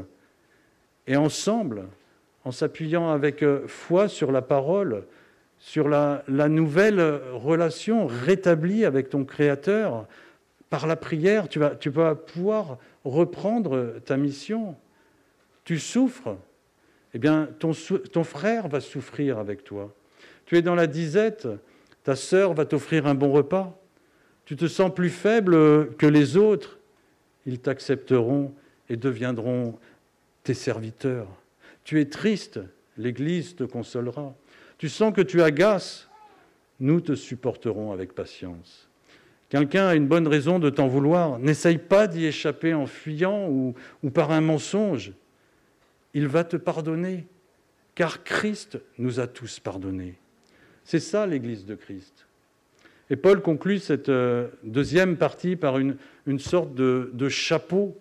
et 1.08 1.16
ensemble, 1.16 1.88
en 2.44 2.52
s'appuyant 2.52 3.10
avec 3.10 3.42
euh, 3.42 3.66
foi 3.66 4.06
sur 4.06 4.30
la 4.30 4.40
parole, 4.40 5.04
sur 5.58 5.88
la, 5.88 6.22
nouvelle 6.28 7.00
relation 7.32 8.06
rétablie 8.06 8.84
avec 8.84 9.10
ton 9.10 9.24
Créateur, 9.24 10.06
par 10.68 10.86
la 10.86 10.94
prière, 10.94 11.48
tu 11.48 11.58
vas, 11.58 12.14
pouvoir 12.14 12.78
reprendre 13.04 13.96
ta 14.04 14.16
mission. 14.16 14.76
Tu 15.64 15.80
souffres, 15.80 16.36
eh 17.14 17.18
bien, 17.18 17.48
ton 17.58 18.22
frère 18.22 18.68
va 18.68 18.78
souffrir 18.80 19.40
avec 19.40 19.64
toi. 19.64 19.92
Tu 20.46 20.56
es 20.56 20.62
dans 20.62 20.74
la 20.74 20.86
disette, 20.86 21.48
ta 22.02 22.16
sœur 22.16 22.54
va 22.54 22.64
t'offrir 22.64 23.06
un 23.06 23.14
bon 23.14 23.32
repas. 23.32 23.78
Tu 24.44 24.56
te 24.56 24.66
sens 24.66 24.92
plus 24.92 25.10
faible 25.10 25.94
que 25.96 26.06
les 26.06 26.36
autres, 26.36 26.78
ils 27.46 27.60
t'accepteront 27.60 28.52
et 28.88 28.96
deviendront 28.96 29.78
tes 30.42 30.54
serviteurs. 30.54 31.28
Tu 31.84 32.00
es 32.00 32.06
triste, 32.06 32.60
l'Église 32.96 33.56
te 33.56 33.64
consolera. 33.64 34.34
Tu 34.78 34.88
sens 34.88 35.12
que 35.14 35.20
tu 35.20 35.42
agaces, 35.42 36.08
nous 36.80 37.00
te 37.00 37.14
supporterons 37.14 37.92
avec 37.92 38.14
patience. 38.14 38.88
Quelqu'un 39.50 39.88
a 39.88 39.96
une 39.96 40.06
bonne 40.06 40.28
raison 40.28 40.60
de 40.60 40.70
t'en 40.70 40.86
vouloir. 40.86 41.40
N'essaye 41.40 41.78
pas 41.78 42.06
d'y 42.06 42.24
échapper 42.24 42.72
en 42.72 42.86
fuyant 42.86 43.48
ou, 43.48 43.74
par 44.14 44.30
un 44.30 44.40
mensonge. 44.40 45.12
Il 46.14 46.28
va 46.28 46.44
te 46.44 46.56
pardonner, 46.56 47.26
car 47.96 48.22
Christ 48.22 48.78
nous 48.96 49.18
a 49.18 49.26
tous 49.26 49.58
pardonnés. 49.58 50.19
C'est 50.90 50.98
ça 50.98 51.24
l'Église 51.24 51.66
de 51.66 51.76
Christ. 51.76 52.26
Et 53.10 53.14
Paul 53.14 53.42
conclut 53.42 53.78
cette 53.78 54.08
euh, 54.08 54.48
deuxième 54.64 55.16
partie 55.16 55.54
par 55.54 55.78
une, 55.78 55.96
sorte 56.40 56.74
de, 56.74 57.28
chapeau 57.28 57.96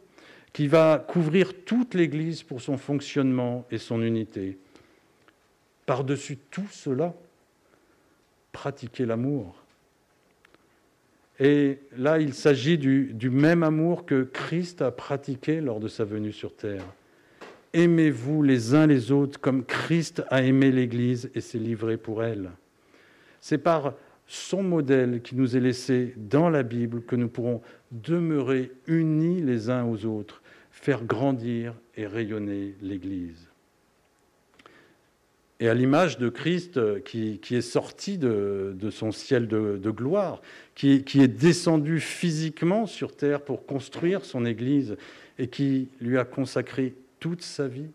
qui 0.54 0.68
va 0.68 1.06
couvrir 1.08 1.54
toute 1.66 1.94
l'Église 1.94 2.42
pour 2.42 2.62
son 2.62 2.78
fonctionnement 2.78 3.68
et 3.70 3.78
son 3.78 4.02
unité. 4.02 4.58
Par-dessus 5.86 6.40
tout 6.50 6.66
cela, 6.72 7.14
pratiquer 8.54 9.06
l'amour. 9.06 9.64
Et 11.40 11.78
là, 11.96 12.18
il 12.18 12.34
s'agit 12.34 12.80
du, 12.80 13.30
même 13.30 13.62
amour 13.62 14.08
que 14.08 14.24
Christ 14.24 14.82
a 14.82 14.90
pratiqué 14.90 15.62
lors 15.62 15.80
de 15.80 15.90
sa 15.90 16.06
venue 16.06 16.34
sur 16.34 16.56
terre. 16.56 16.86
Aimez-vous 17.74 18.42
les 18.42 18.74
uns 18.74 18.88
les 18.88 19.12
autres 19.12 19.40
comme 19.40 19.64
Christ 19.64 20.24
a 20.32 20.42
aimé 20.42 20.72
l'Église 20.72 21.30
et 21.36 21.42
s'est 21.42 21.60
livré 21.60 21.96
pour 21.96 22.24
elle. 22.24 22.50
C'est 23.42 23.58
par 23.58 23.94
son 24.28 24.62
modèle 24.62 25.22
qui 25.22 25.36
nous 25.36 25.58
est 25.58 25.60
laissé 25.60 26.14
dans 26.18 26.50
la 26.50 26.64
Bible 26.64 27.02
que 27.02 27.16
nous 27.16 27.30
pourrons 27.30 27.62
demeurer 27.92 28.72
unis 28.86 29.42
les 29.42 29.70
uns 29.70 29.86
aux 29.86 30.06
autres, 30.06 30.44
faire 30.72 31.04
grandir 31.04 31.74
et 31.98 32.06
rayonner 32.06 32.76
l'Église. 32.82 33.50
Et 35.60 35.68
à 35.68 35.74
l'image 35.74 36.20
de 36.20 36.30
Christ 36.30 37.04
qui, 37.04 37.40
est 37.52 37.62
sorti 37.62 38.18
de, 38.18 38.78
son 38.92 39.12
ciel 39.12 39.48
de, 39.48 39.92
gloire, 39.92 40.42
qui, 40.76 41.04
qui, 41.04 41.22
est 41.22 41.28
descendu 41.28 42.00
physiquement 42.00 42.86
sur 42.86 43.16
terre 43.16 43.42
pour 43.42 43.66
construire 43.66 44.24
son 44.24 44.46
Église 44.46 44.96
et 45.38 45.48
qui 45.48 45.90
lui 46.00 46.18
a 46.18 46.24
consacré 46.24 46.94
toute 47.20 47.42
sa 47.42 47.68
vie, 47.68 47.90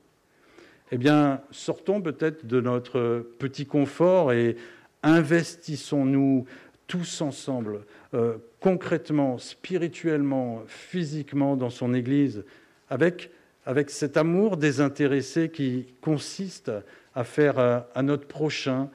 eh 0.92 0.98
bien, 0.98 1.40
sortons 1.50 2.02
peut-être 2.02 2.44
de 2.44 2.61
notre 2.61 3.26
petit 3.38 3.66
confort 3.66 4.33
et 4.33 4.57
investissons-nous 5.04 6.46
tous 6.86 7.20
ensemble, 7.20 7.84
euh, 8.14 8.36
concrètement, 8.60 9.38
spirituellement, 9.38 10.62
physiquement 10.66 11.56
dans 11.56 11.70
son 11.70 11.94
Église, 11.94 12.44
avec, 12.90 13.30
avec 13.64 13.90
cet 13.90 14.16
amour 14.16 14.56
désintéressé 14.56 15.50
qui 15.50 15.86
consiste 16.00 16.70
à 17.14 17.24
faire 17.24 17.58
à, 17.58 17.86
à 17.94 18.02
notre 18.02 18.26
prochain 18.26 18.90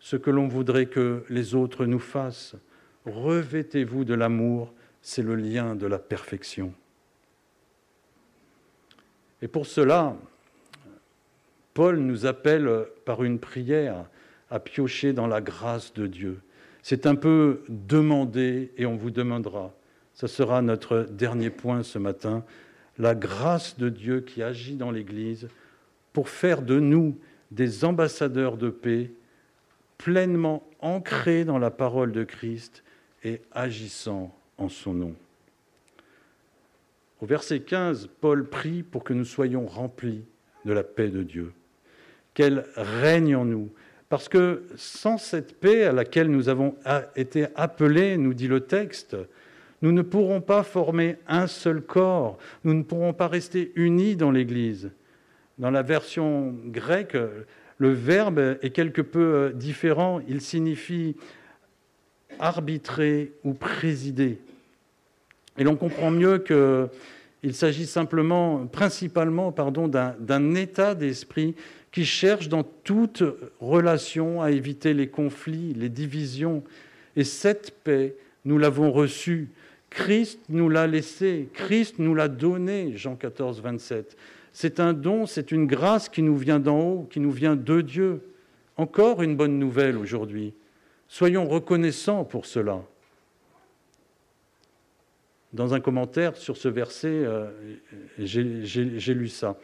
ce 0.00 0.16
que 0.16 0.30
l'on 0.30 0.48
voudrait 0.48 0.86
que 0.86 1.24
les 1.28 1.54
autres 1.54 1.86
nous 1.86 1.98
fassent. 1.98 2.56
Revêtez-vous 3.06 4.04
de 4.04 4.14
l'amour, 4.14 4.72
c'est 5.02 5.22
le 5.22 5.34
lien 5.34 5.74
de 5.74 5.86
la 5.86 5.98
perfection. 5.98 6.72
Et 9.42 9.48
pour 9.48 9.66
cela, 9.66 10.16
Paul 11.74 11.98
nous 11.98 12.24
appelle 12.24 12.86
par 13.04 13.24
une 13.24 13.38
prière 13.38 14.06
à 14.50 14.60
piocher 14.60 15.12
dans 15.12 15.26
la 15.26 15.40
grâce 15.40 15.92
de 15.94 16.06
Dieu. 16.06 16.40
C'est 16.82 17.06
un 17.06 17.14
peu 17.14 17.62
demander 17.68 18.72
et 18.76 18.86
on 18.86 18.96
vous 18.96 19.10
demandera. 19.10 19.72
Ce 20.12 20.26
sera 20.26 20.62
notre 20.62 21.06
dernier 21.10 21.50
point 21.50 21.82
ce 21.82 21.98
matin. 21.98 22.44
La 22.98 23.14
grâce 23.14 23.78
de 23.78 23.88
Dieu 23.88 24.20
qui 24.20 24.42
agit 24.42 24.76
dans 24.76 24.90
l'Église 24.90 25.48
pour 26.12 26.28
faire 26.28 26.62
de 26.62 26.78
nous 26.78 27.18
des 27.50 27.84
ambassadeurs 27.84 28.56
de 28.56 28.70
paix, 28.70 29.10
pleinement 29.98 30.68
ancrés 30.80 31.44
dans 31.44 31.58
la 31.58 31.70
parole 31.70 32.12
de 32.12 32.24
Christ 32.24 32.84
et 33.22 33.40
agissant 33.52 34.36
en 34.58 34.68
son 34.68 34.92
nom. 34.92 35.14
Au 37.20 37.26
verset 37.26 37.60
15, 37.60 38.10
Paul 38.20 38.48
prie 38.48 38.82
pour 38.82 39.04
que 39.04 39.14
nous 39.14 39.24
soyons 39.24 39.66
remplis 39.66 40.24
de 40.64 40.72
la 40.72 40.82
paix 40.82 41.08
de 41.08 41.22
Dieu, 41.22 41.52
qu'elle 42.34 42.66
règne 42.76 43.36
en 43.36 43.44
nous, 43.44 43.70
parce 44.08 44.28
que 44.28 44.62
sans 44.76 45.18
cette 45.18 45.58
paix 45.58 45.84
à 45.84 45.92
laquelle 45.92 46.30
nous 46.30 46.48
avons 46.48 46.76
été 47.16 47.46
appelés, 47.54 48.16
nous 48.16 48.34
dit 48.34 48.48
le 48.48 48.60
texte, 48.60 49.16
nous 49.82 49.92
ne 49.92 50.02
pourrons 50.02 50.40
pas 50.40 50.62
former 50.62 51.16
un 51.26 51.46
seul 51.46 51.82
corps, 51.82 52.38
nous 52.64 52.74
ne 52.74 52.82
pourrons 52.82 53.12
pas 53.12 53.28
rester 53.28 53.72
unis 53.76 54.16
dans 54.16 54.30
l'Église. 54.30 54.90
Dans 55.58 55.70
la 55.70 55.82
version 55.82 56.54
grecque, 56.66 57.16
le 57.78 57.92
verbe 57.92 58.56
est 58.62 58.70
quelque 58.70 59.02
peu 59.02 59.20
euh, 59.20 59.52
différent, 59.52 60.20
il 60.28 60.40
signifie 60.40 61.16
arbitrer 62.38 63.32
ou 63.44 63.52
présider. 63.52 64.38
Et 65.58 65.64
l'on 65.64 65.76
comprend 65.76 66.10
mieux 66.10 66.38
qu'il 66.38 67.54
s'agit 67.54 67.86
simplement, 67.86 68.66
principalement, 68.66 69.52
pardon, 69.52 69.88
d'un 69.88 70.54
état 70.54 70.94
d'esprit 70.94 71.54
qui 71.94 72.04
cherche 72.04 72.48
dans 72.48 72.64
toute 72.64 73.22
relation 73.60 74.42
à 74.42 74.50
éviter 74.50 74.94
les 74.94 75.06
conflits, 75.06 75.74
les 75.74 75.88
divisions. 75.88 76.64
Et 77.14 77.22
cette 77.22 77.70
paix, 77.84 78.16
nous 78.44 78.58
l'avons 78.58 78.90
reçue. 78.90 79.50
Christ 79.90 80.40
nous 80.48 80.68
l'a 80.68 80.88
laissée, 80.88 81.48
Christ 81.54 82.00
nous 82.00 82.16
l'a 82.16 82.26
donnée, 82.26 82.96
Jean 82.96 83.14
14, 83.14 83.62
27. 83.62 84.16
C'est 84.52 84.80
un 84.80 84.92
don, 84.92 85.26
c'est 85.26 85.52
une 85.52 85.68
grâce 85.68 86.08
qui 86.08 86.22
nous 86.22 86.36
vient 86.36 86.58
d'en 86.58 86.80
haut, 86.80 87.08
qui 87.12 87.20
nous 87.20 87.30
vient 87.30 87.54
de 87.54 87.80
Dieu. 87.80 88.22
Encore 88.76 89.22
une 89.22 89.36
bonne 89.36 89.60
nouvelle 89.60 89.96
aujourd'hui. 89.96 90.52
Soyons 91.06 91.46
reconnaissants 91.46 92.24
pour 92.24 92.44
cela. 92.44 92.82
Dans 95.52 95.74
un 95.74 95.80
commentaire 95.80 96.34
sur 96.34 96.56
ce 96.56 96.66
verset, 96.66 97.06
euh, 97.06 97.52
j'ai 98.18 99.14
lu 99.14 99.28
ça 99.28 99.56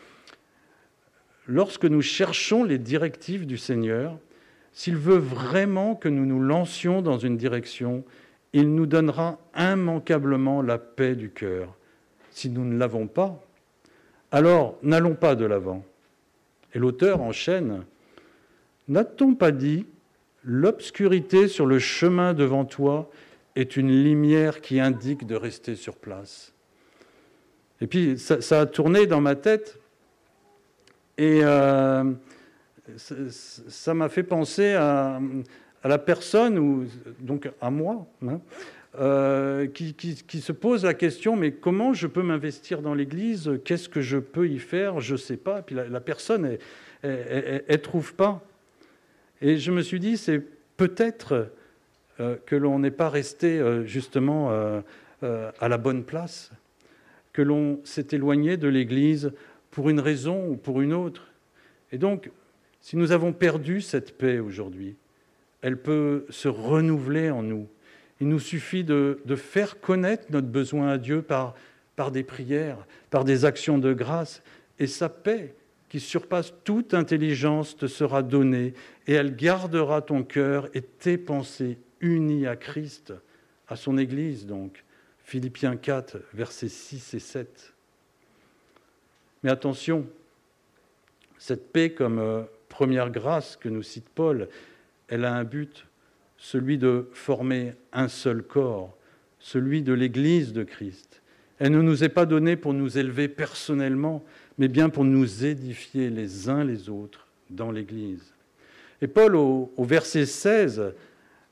lorsque 1.51 1.85
nous 1.85 2.01
cherchons 2.01 2.63
les 2.63 2.79
directives 2.79 3.45
du 3.45 3.59
Seigneur, 3.59 4.17
s'il 4.73 4.97
veut 4.97 5.19
vraiment 5.19 5.97
que 5.97 6.09
nous 6.09 6.25
nous 6.25 6.41
lancions 6.41 7.03
dans 7.03 7.19
une 7.19 7.37
direction, 7.37 8.05
il 8.53 8.73
nous 8.75 8.87
donnera 8.87 9.39
immanquablement 9.57 10.63
la 10.63 10.79
paix 10.79 11.17
du 11.17 11.31
cœur. 11.31 11.75
Si 12.31 12.51
nous 12.51 12.65
ne 12.65 12.79
l'avons 12.79 13.09
pas, 13.09 13.45
alors 14.31 14.79
n'allons 14.83 15.17
pas 15.17 15.35
de 15.35 15.45
l'avant. 15.45 15.85
Et 16.73 16.79
l'auteur 16.79 17.21
enchaîne, 17.21 17.85
N'a-t-on 18.87 19.35
pas 19.35 19.53
dit 19.53 19.87
L'obscurité 20.43 21.49
sur 21.49 21.67
le 21.67 21.79
chemin 21.79 22.33
devant 22.33 22.65
toi 22.65 23.11
est 23.57 23.77
une 23.77 23.91
lumière 24.03 24.61
qui 24.61 24.81
indique 24.81 25.27
de 25.27 25.35
rester 25.35 25.75
sur 25.75 25.97
place? 25.97 26.53
Et 27.81 27.87
puis 27.87 28.19
ça, 28.19 28.61
a 28.61 28.67
tourné 28.67 29.07
dans 29.07 29.21
ma 29.21 29.35
tête 29.35 29.80
et 31.21 31.41
euh, 31.45 32.03
ça 32.97 33.93
m'a 33.93 34.09
fait 34.09 34.23
penser 34.23 34.73
à, 34.73 35.21
la 35.85 35.99
personne, 35.99 36.59
ou, 36.59 36.87
donc 37.21 37.51
à 37.61 37.71
moi, 37.71 38.07
hein, 38.27 38.41
euh, 38.99 39.67
qui, 39.67 40.15
se 40.41 40.53
pose 40.53 40.87
la 40.87 40.95
question, 40.95 41.37
mais 41.37 41.53
comment 41.53 41.93
je 41.93 42.07
peux 42.07 42.23
m'investir 42.23 42.81
dans 42.81 42.95
l'Église? 42.95 43.51
Qu'est-ce 43.67 43.91
que 43.91 44.01
je 44.01 44.17
peux 44.17 44.49
y 44.49 44.59
faire? 44.59 45.01
Je 45.01 45.13
ne 45.13 45.19
sais 45.19 45.37
pas. 45.37 45.61
Puis 45.61 45.75
la, 45.75 46.01
personne, 46.01 46.57
elle 47.03 47.65
ne 47.69 47.77
trouve 47.77 48.15
pas. 48.15 48.43
Et 49.43 49.59
je 49.59 49.73
me 49.73 49.83
suis 49.83 50.01
dit, 50.01 50.17
c'est 50.17 50.43
peut-être 50.79 51.51
euh, 52.19 52.37
que 52.47 52.57
l'on 52.57 52.79
n'est 52.79 52.91
pas 52.91 53.11
resté 53.11 53.63
justement 53.85 54.51
à 55.21 55.69
la 55.69 55.77
bonne 55.77 56.03
place, 56.03 56.51
que 57.35 57.43
l'on 57.43 57.79
s'est 57.85 58.09
éloigné 58.13 58.57
de 58.57 58.69
l'Église 58.69 59.33
pour 59.71 59.91
une 59.91 60.01
raison 60.01 60.49
ou 60.49 60.57
pour 60.57 60.81
une 60.81 60.93
autre. 60.93 61.29
Et 61.93 61.99
donc, 61.99 62.31
si 62.81 62.97
nous 62.97 63.13
avons 63.13 63.33
perdu 63.33 63.81
cette 63.81 64.17
paix 64.17 64.39
aujourd'hui, 64.39 64.97
elle 65.63 65.81
peut 65.81 66.27
se 66.31 66.49
renouveler 66.49 67.31
en 67.31 67.43
nous. 67.43 67.69
Il 68.21 68.29
nous 68.29 68.39
suffit 68.39 68.85
de, 68.85 69.19
faire 69.37 69.81
connaître 69.81 70.27
notre 70.31 70.49
besoin 70.49 70.89
à 70.89 70.99
Dieu 70.99 71.23
par, 71.23 71.55
par 71.97 72.11
des 72.11 72.23
prières, 72.23 72.87
par 73.11 73.25
des 73.25 73.45
actions 73.45 73.79
de 73.79 73.93
grâce, 73.93 74.43
et 74.79 74.87
sa 74.87 75.09
paix, 75.09 75.55
qui 75.89 76.01
surpasse 76.01 76.55
toute 76.65 76.95
intelligence, 76.95 77.77
te 77.77 77.87
sera 77.87 78.23
donnée, 78.23 78.75
et 79.07 79.15
elle 79.15 79.35
gardera 79.35 80.03
ton 80.03 80.23
cœur 80.23 80.69
et 80.73 80.83
tes 80.83 81.19
pensées 81.19 81.79
unis 82.01 82.47
à 82.47 82.57
Christ, 82.57 83.13
à 83.69 83.77
son 83.77 83.99
Église 83.99 84.47
donc. 84.47 84.85
Philippiens 85.25 85.77
4, 85.77 86.19
versets 86.33 86.69
6 86.69 87.15
et 87.15 87.19
7. 87.19 87.75
Mais 89.43 89.51
attention, 89.51 90.07
cette 91.39 91.73
paix 91.73 91.91
comme 91.91 92.19
euh, 92.19 92.43
première 92.69 93.11
grâce 93.11 93.57
que 93.57 93.69
nous 93.69 93.83
cite 93.83 94.09
Paul, 94.09 94.49
elle 95.09 95.25
a 95.25 95.35
un 95.35 95.45
but, 95.45 95.87
celui 96.37 96.79
de 96.79 97.09
former 97.13 97.75
un 97.93 98.09
seul 98.09 98.43
corps, 98.43 98.97
celui 99.39 99.83
de 99.83 99.93
l'Église 99.93 100.53
de 100.53 100.63
Christ. 100.63 101.23
Elle 101.59 101.73
ne 101.73 101.83
nous 101.83 102.05
est 102.05 102.09
pas 102.09 102.27
donnée 102.27 102.57
pour 102.57 102.73
nous 102.73 102.99
élever 102.99 103.29
personnellement, 103.29 104.25
mais 104.59 104.69
bien 104.69 104.89
pour 104.89 105.05
nous 105.05 105.45
édifier 105.45 106.11
les 106.11 106.49
uns 106.49 106.65
les 106.65 106.89
autres 106.89 107.27
dans 107.51 107.71
l'Église. 107.71 108.33
Et 109.03 109.07
Paul, 109.07 109.37
au, 109.37 109.73
verset 109.79 110.27
16, 110.27 110.79
euh, 110.81 110.91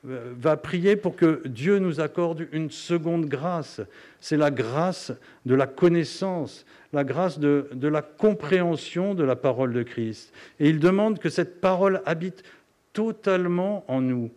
va 0.04 0.56
prier 0.56 0.96
pour 0.96 1.16
que 1.16 1.42
Dieu 1.46 1.78
nous 1.78 2.00
accorde 2.00 2.46
une 2.52 2.70
seconde 2.70 3.26
grâce. 3.26 3.80
C'est 4.20 4.37
la 4.37 4.50
grâce 4.50 5.12
de 5.44 5.54
la 5.54 5.66
connaissance, 5.66 6.64
la 6.92 7.04
grâce 7.04 7.38
de, 7.38 7.68
de, 7.72 7.88
la 7.88 8.02
compréhension 8.02 9.14
de 9.14 9.24
la 9.24 9.37
parole 9.37 9.72
de 9.72 9.82
Christ. 9.82 10.32
Et 10.61 10.68
il 10.68 10.78
demande 10.78 11.18
que 11.18 11.28
cette 11.28 11.61
parole 11.61 12.00
habite 12.06 12.44
totalement 12.92 13.84
en 13.88 14.00
nous, 14.00 14.30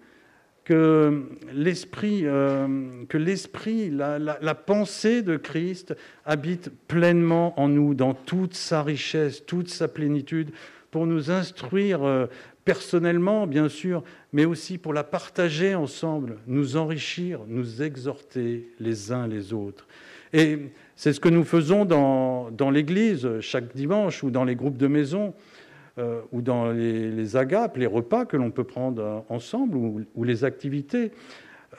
que 0.63 1.23
l'esprit, 1.53 2.21
euh, 2.25 2.67
que 3.09 3.17
l'esprit, 3.17 3.89
la, 3.89 4.55
pensée 4.55 5.21
de 5.21 5.37
Christ 5.37 5.95
habite 6.25 6.71
pleinement 6.87 7.59
en 7.59 7.67
nous, 7.67 7.93
dans 7.93 8.13
toute 8.13 8.53
sa 8.53 8.83
richesse, 8.83 9.45
toute 9.45 9.69
sa 9.69 9.87
plénitude, 9.87 10.51
pour 10.91 11.07
nous 11.07 11.31
instruire 11.31 12.03
euh, 12.03 12.27
personnellement, 12.65 13.47
bien 13.47 13.69
sûr, 13.69 14.03
mais 14.33 14.45
aussi 14.45 14.77
pour 14.77 14.93
la 14.93 15.03
partager 15.03 15.73
ensemble, 15.73 16.37
nous 16.47 16.75
enrichir, 16.75 17.39
nous 17.47 17.81
exhorter 17.81 18.67
les 18.79 19.11
uns 19.11 19.25
les 19.25 19.53
autres. 19.53 19.87
Et 20.33 20.59
c'est 20.95 21.13
ce 21.13 21.19
que 21.19 21.29
nous 21.29 21.45
faisons 21.45 21.85
dans, 21.85 22.69
l'Église 22.69 23.39
chaque 23.39 23.73
dimanche 23.75 24.21
ou 24.23 24.29
dans 24.29 24.43
les 24.43 24.55
groupes 24.55 24.77
de 24.77 24.87
maison. 24.87 25.33
Euh, 25.97 26.21
ou 26.31 26.41
dans 26.41 26.71
les, 26.71 27.35
agapes, 27.35 27.75
les 27.75 27.85
repas 27.85 28.23
que 28.23 28.37
l'on 28.37 28.49
peut 28.49 28.63
prendre 28.63 29.25
ensemble 29.27 29.75
ou, 29.75 30.23
les 30.23 30.45
activités. 30.45 31.11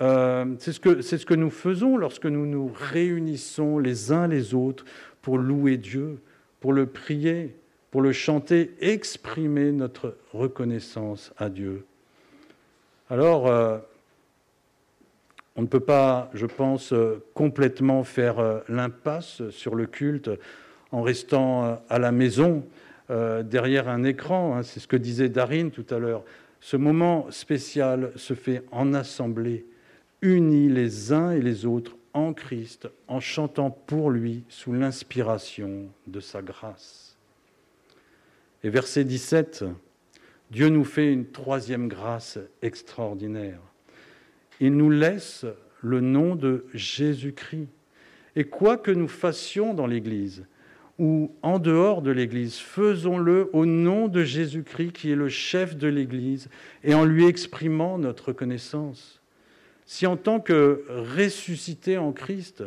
Euh, 0.03 0.45
c'est 0.59 0.73
ce, 0.73 0.81
que, 0.81 1.01
ce 1.01 1.25
que 1.25 1.33
nous 1.33 1.49
faisons 1.49 1.97
lorsque 1.97 2.27
nous 2.27 2.45
nous 2.45 2.71
réunissons 2.75 3.79
les 3.79 4.13
uns 4.13 4.29
les 4.29 4.53
autres 4.53 4.85
pour 5.23 5.39
louer 5.39 5.79
Dieu, 5.79 6.19
pour 6.61 6.75
le 6.75 6.85
prier, 6.85 7.57
pour 7.93 8.03
le 8.03 8.11
chanter, 8.11 8.73
exprimer 8.81 9.71
notre 9.71 10.17
reconnaissance 10.33 11.33
à 11.37 11.49
Dieu. 11.49 11.85
Alors, 13.09 13.47
euh, 13.47 13.79
on 15.55 15.63
ne 15.63 15.67
peut 15.69 15.79
pas, 15.79 16.29
je 16.35 16.47
pense, 16.47 16.93
complètement 17.35 18.03
faire 18.03 18.63
l'impasse 18.69 19.49
sur 19.51 19.77
le 19.77 19.87
culte 19.87 20.31
en 20.91 21.03
restant 21.03 21.83
à 21.89 21.99
la 21.99 22.11
maison 22.11 22.65
euh, 23.11 23.43
derrière 23.43 23.89
un 23.89 24.05
écran. 24.05 24.57
Hein, 24.57 24.63
c'est 24.63 24.81
ce 24.81 24.87
que 24.87 24.97
disait 24.97 25.29
Darine 25.29 25.71
tout 25.71 25.87
à 25.91 25.99
l'heure. 25.99 26.23
Ce 26.61 26.77
moment 26.77 27.31
spécial 27.31 28.13
se 28.17 28.35
fait 28.35 28.63
en 28.71 28.95
assemblée, 28.95 29.67
unis 30.23 30.69
les 30.69 31.13
uns 31.13 31.33
et 31.33 31.43
les 31.43 31.67
autres 31.67 31.97
en 32.15 32.33
Christ, 32.33 32.89
en 33.09 33.21
chantant 33.21 33.71
pour 33.71 34.11
lui 34.11 34.45
sous 34.49 34.73
l'inspiration 34.73 35.89
de 36.07 36.21
sa 36.21 36.41
grâce. 36.41 37.02
Et 38.65 38.71
verset 38.71 39.05
17, 39.05 39.65
Dieu 40.51 40.69
nous 40.69 40.85
fait 40.85 41.13
une 41.13 41.27
troisième 41.27 41.89
grâce 41.89 42.39
extraordinaire. 42.63 43.61
Il 44.61 44.77
nous 44.77 44.91
laisse 44.91 45.47
le 45.81 46.01
nom 46.01 46.37
de 46.37 46.67
Jésus-Christ. 46.73 47.69
Et 48.37 48.45
quoi 48.45 48.77
que 48.77 48.91
nous 48.91 49.09
fassions 49.09 49.75
dans 49.75 49.87
l'Église, 49.87 50.45
ou 50.99 51.35
en 51.43 51.59
dehors 51.59 52.03
de 52.03 52.11
l'Église. 52.11 52.59
Faisons-le 52.59 53.51
au 53.53 53.67
nom 53.67 54.09
de 54.09 54.23
Jésus-Christ 54.23 54.93
qui 54.93 55.11
est 55.11 55.17
le 55.17 55.29
chef 55.29 55.77
de 55.77 55.89
l'Église 55.89 56.49
et 56.85 56.95
en 56.95 57.05
lui 57.05 57.27
exprimant 57.27 57.99
notre 57.99 58.33
connaissance. 58.33 59.21
Si 59.85 60.07
en 60.07 60.17
tant 60.17 60.39
que 60.39 60.85
ressuscité 61.17 61.99
en 61.99 62.13
Christ, 62.13 62.63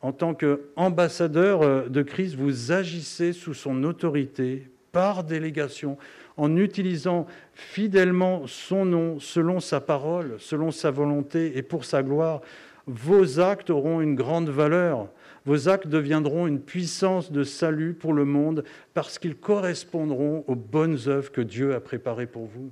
en 0.00 0.12
tant 0.12 0.34
qu'ambassadeur 0.34 1.90
de 1.90 2.02
Christ, 2.02 2.34
vous 2.36 2.72
agissez 2.72 3.32
sous 3.32 3.54
son 3.54 3.84
autorité 3.84 4.68
par 4.92 5.24
délégation, 5.24 5.98
en 6.36 6.56
utilisant 6.56 7.26
fidèlement 7.54 8.46
son 8.46 8.84
nom, 8.84 9.18
selon 9.18 9.58
sa 9.58 9.80
parole, 9.80 10.36
selon 10.38 10.70
sa 10.70 10.90
volonté 10.90 11.56
et 11.56 11.62
pour 11.62 11.84
sa 11.84 12.02
gloire, 12.02 12.40
vos 12.86 13.40
actes 13.40 13.70
auront 13.70 14.00
une 14.00 14.14
grande 14.14 14.48
valeur 14.48 15.08
vos 15.44 15.68
actes 15.68 15.88
deviendront 15.88 16.46
une 16.46 16.60
puissance 16.60 17.32
de 17.32 17.42
salut 17.42 17.94
pour 17.94 18.12
le 18.12 18.24
monde 18.24 18.64
parce 18.94 19.18
qu'ils 19.18 19.36
correspondront 19.36 20.44
aux 20.46 20.54
bonnes 20.54 20.98
œuvres 21.06 21.32
que 21.32 21.40
Dieu 21.40 21.74
a 21.74 21.80
préparées 21.80 22.26
pour 22.26 22.46
vous. 22.46 22.70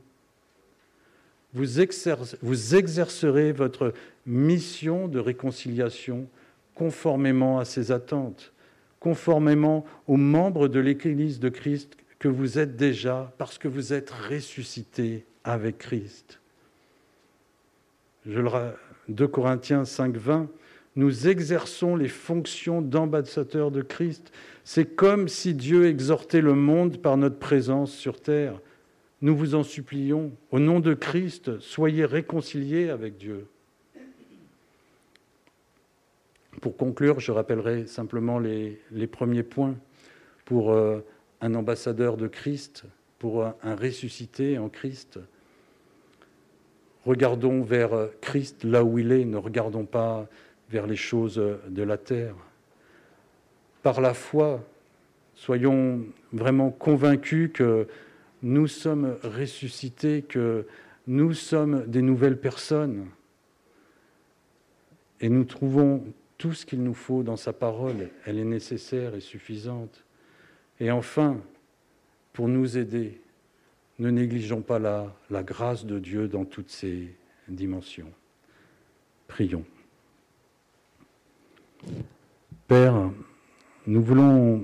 Vous, 1.53 1.81
exercerez 1.81 3.51
votre 3.51 3.93
mission 4.25 5.09
de 5.09 5.19
réconciliation 5.19 6.29
conformément 6.77 7.59
à 7.59 7.65
ses 7.65 7.91
attentes, 7.91 8.53
conformément 9.01 9.85
aux 10.07 10.17
membres 10.17 10.69
de 10.69 10.79
l'Église 10.79 11.41
de 11.41 11.49
Christ 11.49 11.97
que 12.21 12.29
vous 12.29 12.59
êtes 12.59 12.77
déjà 12.77 13.33
parce 13.39 13.59
que 13.59 13.67
vous 13.67 13.93
êtes 13.93 14.11
ressuscités 14.11 15.25
avec 15.43 15.79
Christ. 15.79 16.39
Je 18.27 18.39
le 18.39 18.51
2 19.09 19.27
Corinthiens 19.27 19.85
5, 19.85 20.17
20, 20.17 20.49
nous 20.97 21.29
exerçons 21.29 21.97
les 21.97 22.09
fonctions 22.09 22.83
d'ambassadeurs 22.83 23.71
de 23.71 23.81
Christ. 23.81 24.33
C'est 24.65 24.85
comme 24.85 25.29
si 25.29 25.55
Dieu 25.55 25.87
exhortait 25.87 26.43
le 26.43 26.55
monde 26.55 26.99
par 26.99 27.17
notre 27.17 27.39
présence 27.39 27.93
sur 27.93 28.21
terre. 28.21 28.61
Nous 29.23 29.35
vous 29.35 29.55
en 29.55 29.63
supplions, 29.63 30.33
au 30.51 30.59
nom 30.59 30.79
de 30.81 30.93
Christ, 30.93 31.59
soyez 31.61 32.05
réconciliés 32.05 32.91
avec 32.91 33.17
Dieu. 33.17 33.47
Pour 36.61 36.77
conclure, 36.77 37.19
je 37.19 37.33
rappellerai 37.33 37.87
simplement 37.87 38.39
les, 38.39 38.79
premiers 39.11 39.43
points 39.43 39.77
pour 40.45 40.73
euh, 40.73 41.01
un 41.41 41.55
ambassadeur 41.55 42.17
de 42.17 42.27
Christ, 42.27 42.85
pour 43.21 43.45
un 43.45 43.77
ressuscité 43.77 44.59
en 44.59 44.71
Christ. 44.71 45.21
Regardons 47.05 47.63
vers 47.63 48.09
Christ 48.23 48.65
là 48.65 48.83
où 48.83 48.99
il 48.99 49.13
est, 49.13 49.27
ne 49.27 49.37
regardons 49.37 49.85
pas 49.85 50.27
vers 50.71 50.87
les 50.87 50.97
choses 50.97 51.37
de 51.69 51.83
la 51.83 51.99
terre. 51.99 52.35
Par 53.83 54.01
la 54.01 54.15
foi, 54.15 54.65
soyons 55.35 56.05
vraiment 56.33 56.71
convaincus 56.71 57.51
que 57.53 57.87
nous 58.43 58.67
sommes 58.67 59.17
ressuscités, 59.23 60.23
que 60.23 60.67
nous 61.07 61.35
sommes 61.35 61.85
des 61.87 62.03
nouvelles 62.03 62.39
personnes. 62.41 63.07
Et 65.21 65.29
nous 65.29 65.45
trouvons 65.45 66.05
tout 66.39 66.55
ce 66.55 66.65
qu'il 66.65 66.83
nous 66.83 66.95
faut 66.95 67.23
dans 67.23 67.37
sa 67.37 67.53
parole. 67.53 68.09
Elle 68.25 68.39
est 68.39 68.45
nécessaire 68.45 69.15
et 69.15 69.21
suffisante. 69.21 70.05
Et 70.81 70.91
enfin, 70.91 71.39
pour 72.33 72.49
nous 72.49 72.79
aider, 72.79 73.21
ne 73.99 74.11
négligeons 74.11 74.63
pas 74.63 74.79
la, 74.79 75.15
la 75.29 75.43
grâce 75.43 75.85
de 75.85 75.99
Dieu 75.99 76.27
dans 76.27 76.47
toutes 76.47 76.71
ses 76.71 77.15
dimensions. 77.49 78.11
Prions. 79.29 79.65
Père, 82.67 83.11
nous 83.87 84.03
voulons 84.03 84.63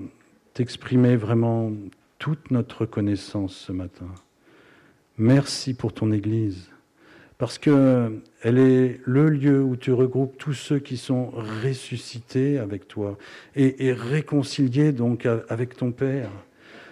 t'exprimer 0.54 1.16
vraiment 1.16 1.70
toute 2.18 2.50
notre 2.50 2.82
reconnaissance 2.82 3.54
ce 3.54 3.72
matin. 3.72 4.08
Merci 5.18 5.74
pour 5.74 5.92
ton 5.92 6.12
Église, 6.12 6.70
parce 7.38 7.58
qu'elle 7.58 8.58
est 8.58 9.00
le 9.04 9.28
lieu 9.28 9.62
où 9.62 9.76
tu 9.76 9.92
regroupes 9.92 10.38
tous 10.38 10.54
ceux 10.54 10.78
qui 10.78 10.96
sont 10.96 11.30
ressuscités 11.62 12.58
avec 12.58 12.88
toi 12.88 13.18
et, 13.54 13.86
et 13.86 13.92
réconciliés 13.92 14.92
donc 14.92 15.26
avec 15.48 15.76
ton 15.76 15.92
Père 15.92 16.30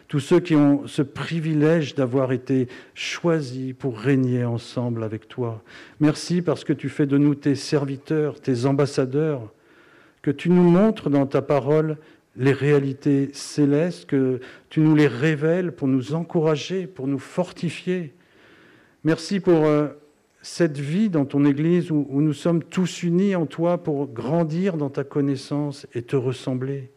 tous 0.08 0.20
ceux 0.20 0.38
qui 0.38 0.54
ont 0.54 0.86
ce 0.86 1.02
privilège 1.02 1.96
d'avoir 1.96 2.30
été 2.30 2.68
choisis 2.94 3.74
pour 3.76 3.98
régner 3.98 4.44
ensemble 4.44 5.02
avec 5.02 5.26
toi. 5.26 5.62
Merci 5.98 6.42
parce 6.42 6.62
que 6.62 6.72
tu 6.72 6.88
fais 6.88 7.06
de 7.06 7.18
nous 7.18 7.34
tes 7.34 7.54
serviteurs, 7.54 8.40
tes 8.40 8.66
ambassadeurs, 8.66 9.52
que 10.22 10.30
tu 10.30 10.50
nous 10.50 10.62
montres 10.62 11.10
dans 11.10 11.26
ta 11.26 11.42
parole 11.42 11.96
les 12.36 12.52
réalités 12.52 13.30
célestes, 13.32 14.06
que 14.06 14.38
tu 14.68 14.80
nous 14.80 14.94
les 14.94 15.06
révèles 15.06 15.72
pour 15.72 15.88
nous 15.88 16.14
encourager, 16.14 16.86
pour 16.86 17.06
nous 17.06 17.18
fortifier. 17.18 18.12
Merci 19.04 19.40
pour 19.40 19.64
euh, 19.64 19.88
cette 20.44 20.78
vie 20.78 21.08
dans 21.08 21.24
ton 21.24 21.46
Église 21.46 21.90
où, 21.90 22.06
nous 22.20 22.34
sommes 22.34 22.62
tous 22.62 23.02
unis 23.02 23.34
en 23.34 23.46
toi 23.46 23.82
pour 23.82 24.08
grandir 24.08 24.76
dans 24.76 24.90
ta 24.90 25.02
connaissance 25.02 25.86
et 25.94 26.02
te 26.02 26.16
ressembler. 26.16 26.90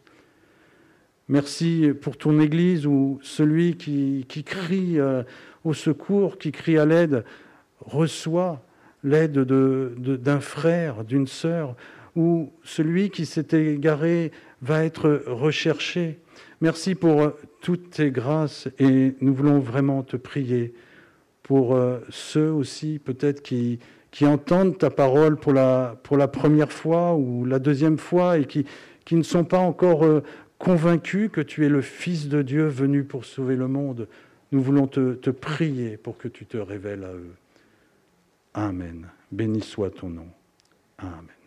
Merci 1.28 1.92
pour 1.98 2.18
ton 2.18 2.40
Église 2.40 2.86
où 2.86 3.18
celui 3.22 3.78
qui, 3.78 4.44
crie 4.44 5.00
euh, 5.00 5.22
au 5.64 5.72
secours, 5.72 6.36
qui 6.36 6.52
crie 6.52 6.76
à 6.76 6.84
l'aide, 6.84 7.24
reçoit 7.80 8.62
l'aide 9.02 9.38
d'un 9.38 10.40
frère, 10.40 11.02
d'une 11.02 11.26
sœur, 11.26 11.74
où 12.16 12.52
celui 12.64 13.08
qui 13.08 13.24
s'est 13.24 13.56
égaré 13.56 14.30
va 14.60 14.84
être 14.84 15.22
recherché. 15.26 16.18
Merci 16.60 16.94
pour 16.94 17.32
toutes 17.62 17.90
tes 17.90 18.10
grâces 18.10 18.68
et 18.78 19.14
nous 19.22 19.32
voulons 19.32 19.58
vraiment 19.58 20.02
te 20.02 20.18
prier 20.18 20.74
pour 21.48 21.74
euh, 21.74 21.98
ceux 22.10 22.52
aussi 22.52 23.00
peut-être 23.00 23.42
qui, 23.42 23.80
entendent 24.22 24.78
ta 24.78 24.90
parole 24.90 25.36
pour 25.36 25.52
la, 25.52 25.96
première 26.30 26.70
fois 26.70 27.16
ou 27.16 27.44
la 27.44 27.58
deuxième 27.58 27.98
fois 27.98 28.38
et 28.38 28.44
qui, 28.44 28.66
ne 29.10 29.22
sont 29.22 29.44
pas 29.44 29.58
encore 29.58 30.04
convaincus 30.58 31.30
que 31.32 31.40
tu 31.40 31.64
es 31.64 31.70
le 31.70 31.80
Fils 31.80 32.28
de 32.28 32.42
Dieu 32.42 32.66
venu 32.66 33.02
pour 33.04 33.24
sauver 33.24 33.56
le 33.56 33.66
monde. 33.66 34.08
Nous 34.52 34.62
voulons 34.62 34.86
te 34.86 35.30
prier 35.30 35.96
pour 35.96 36.18
que 36.18 36.28
tu 36.28 36.44
te 36.44 36.58
révèles 36.58 37.04
à 37.04 37.12
eux. 37.14 37.34
Amen. 38.52 39.08
Béni 39.32 39.62
soit 39.62 39.90
ton 39.90 40.10
nom. 40.10 40.28
Amen. 40.98 41.37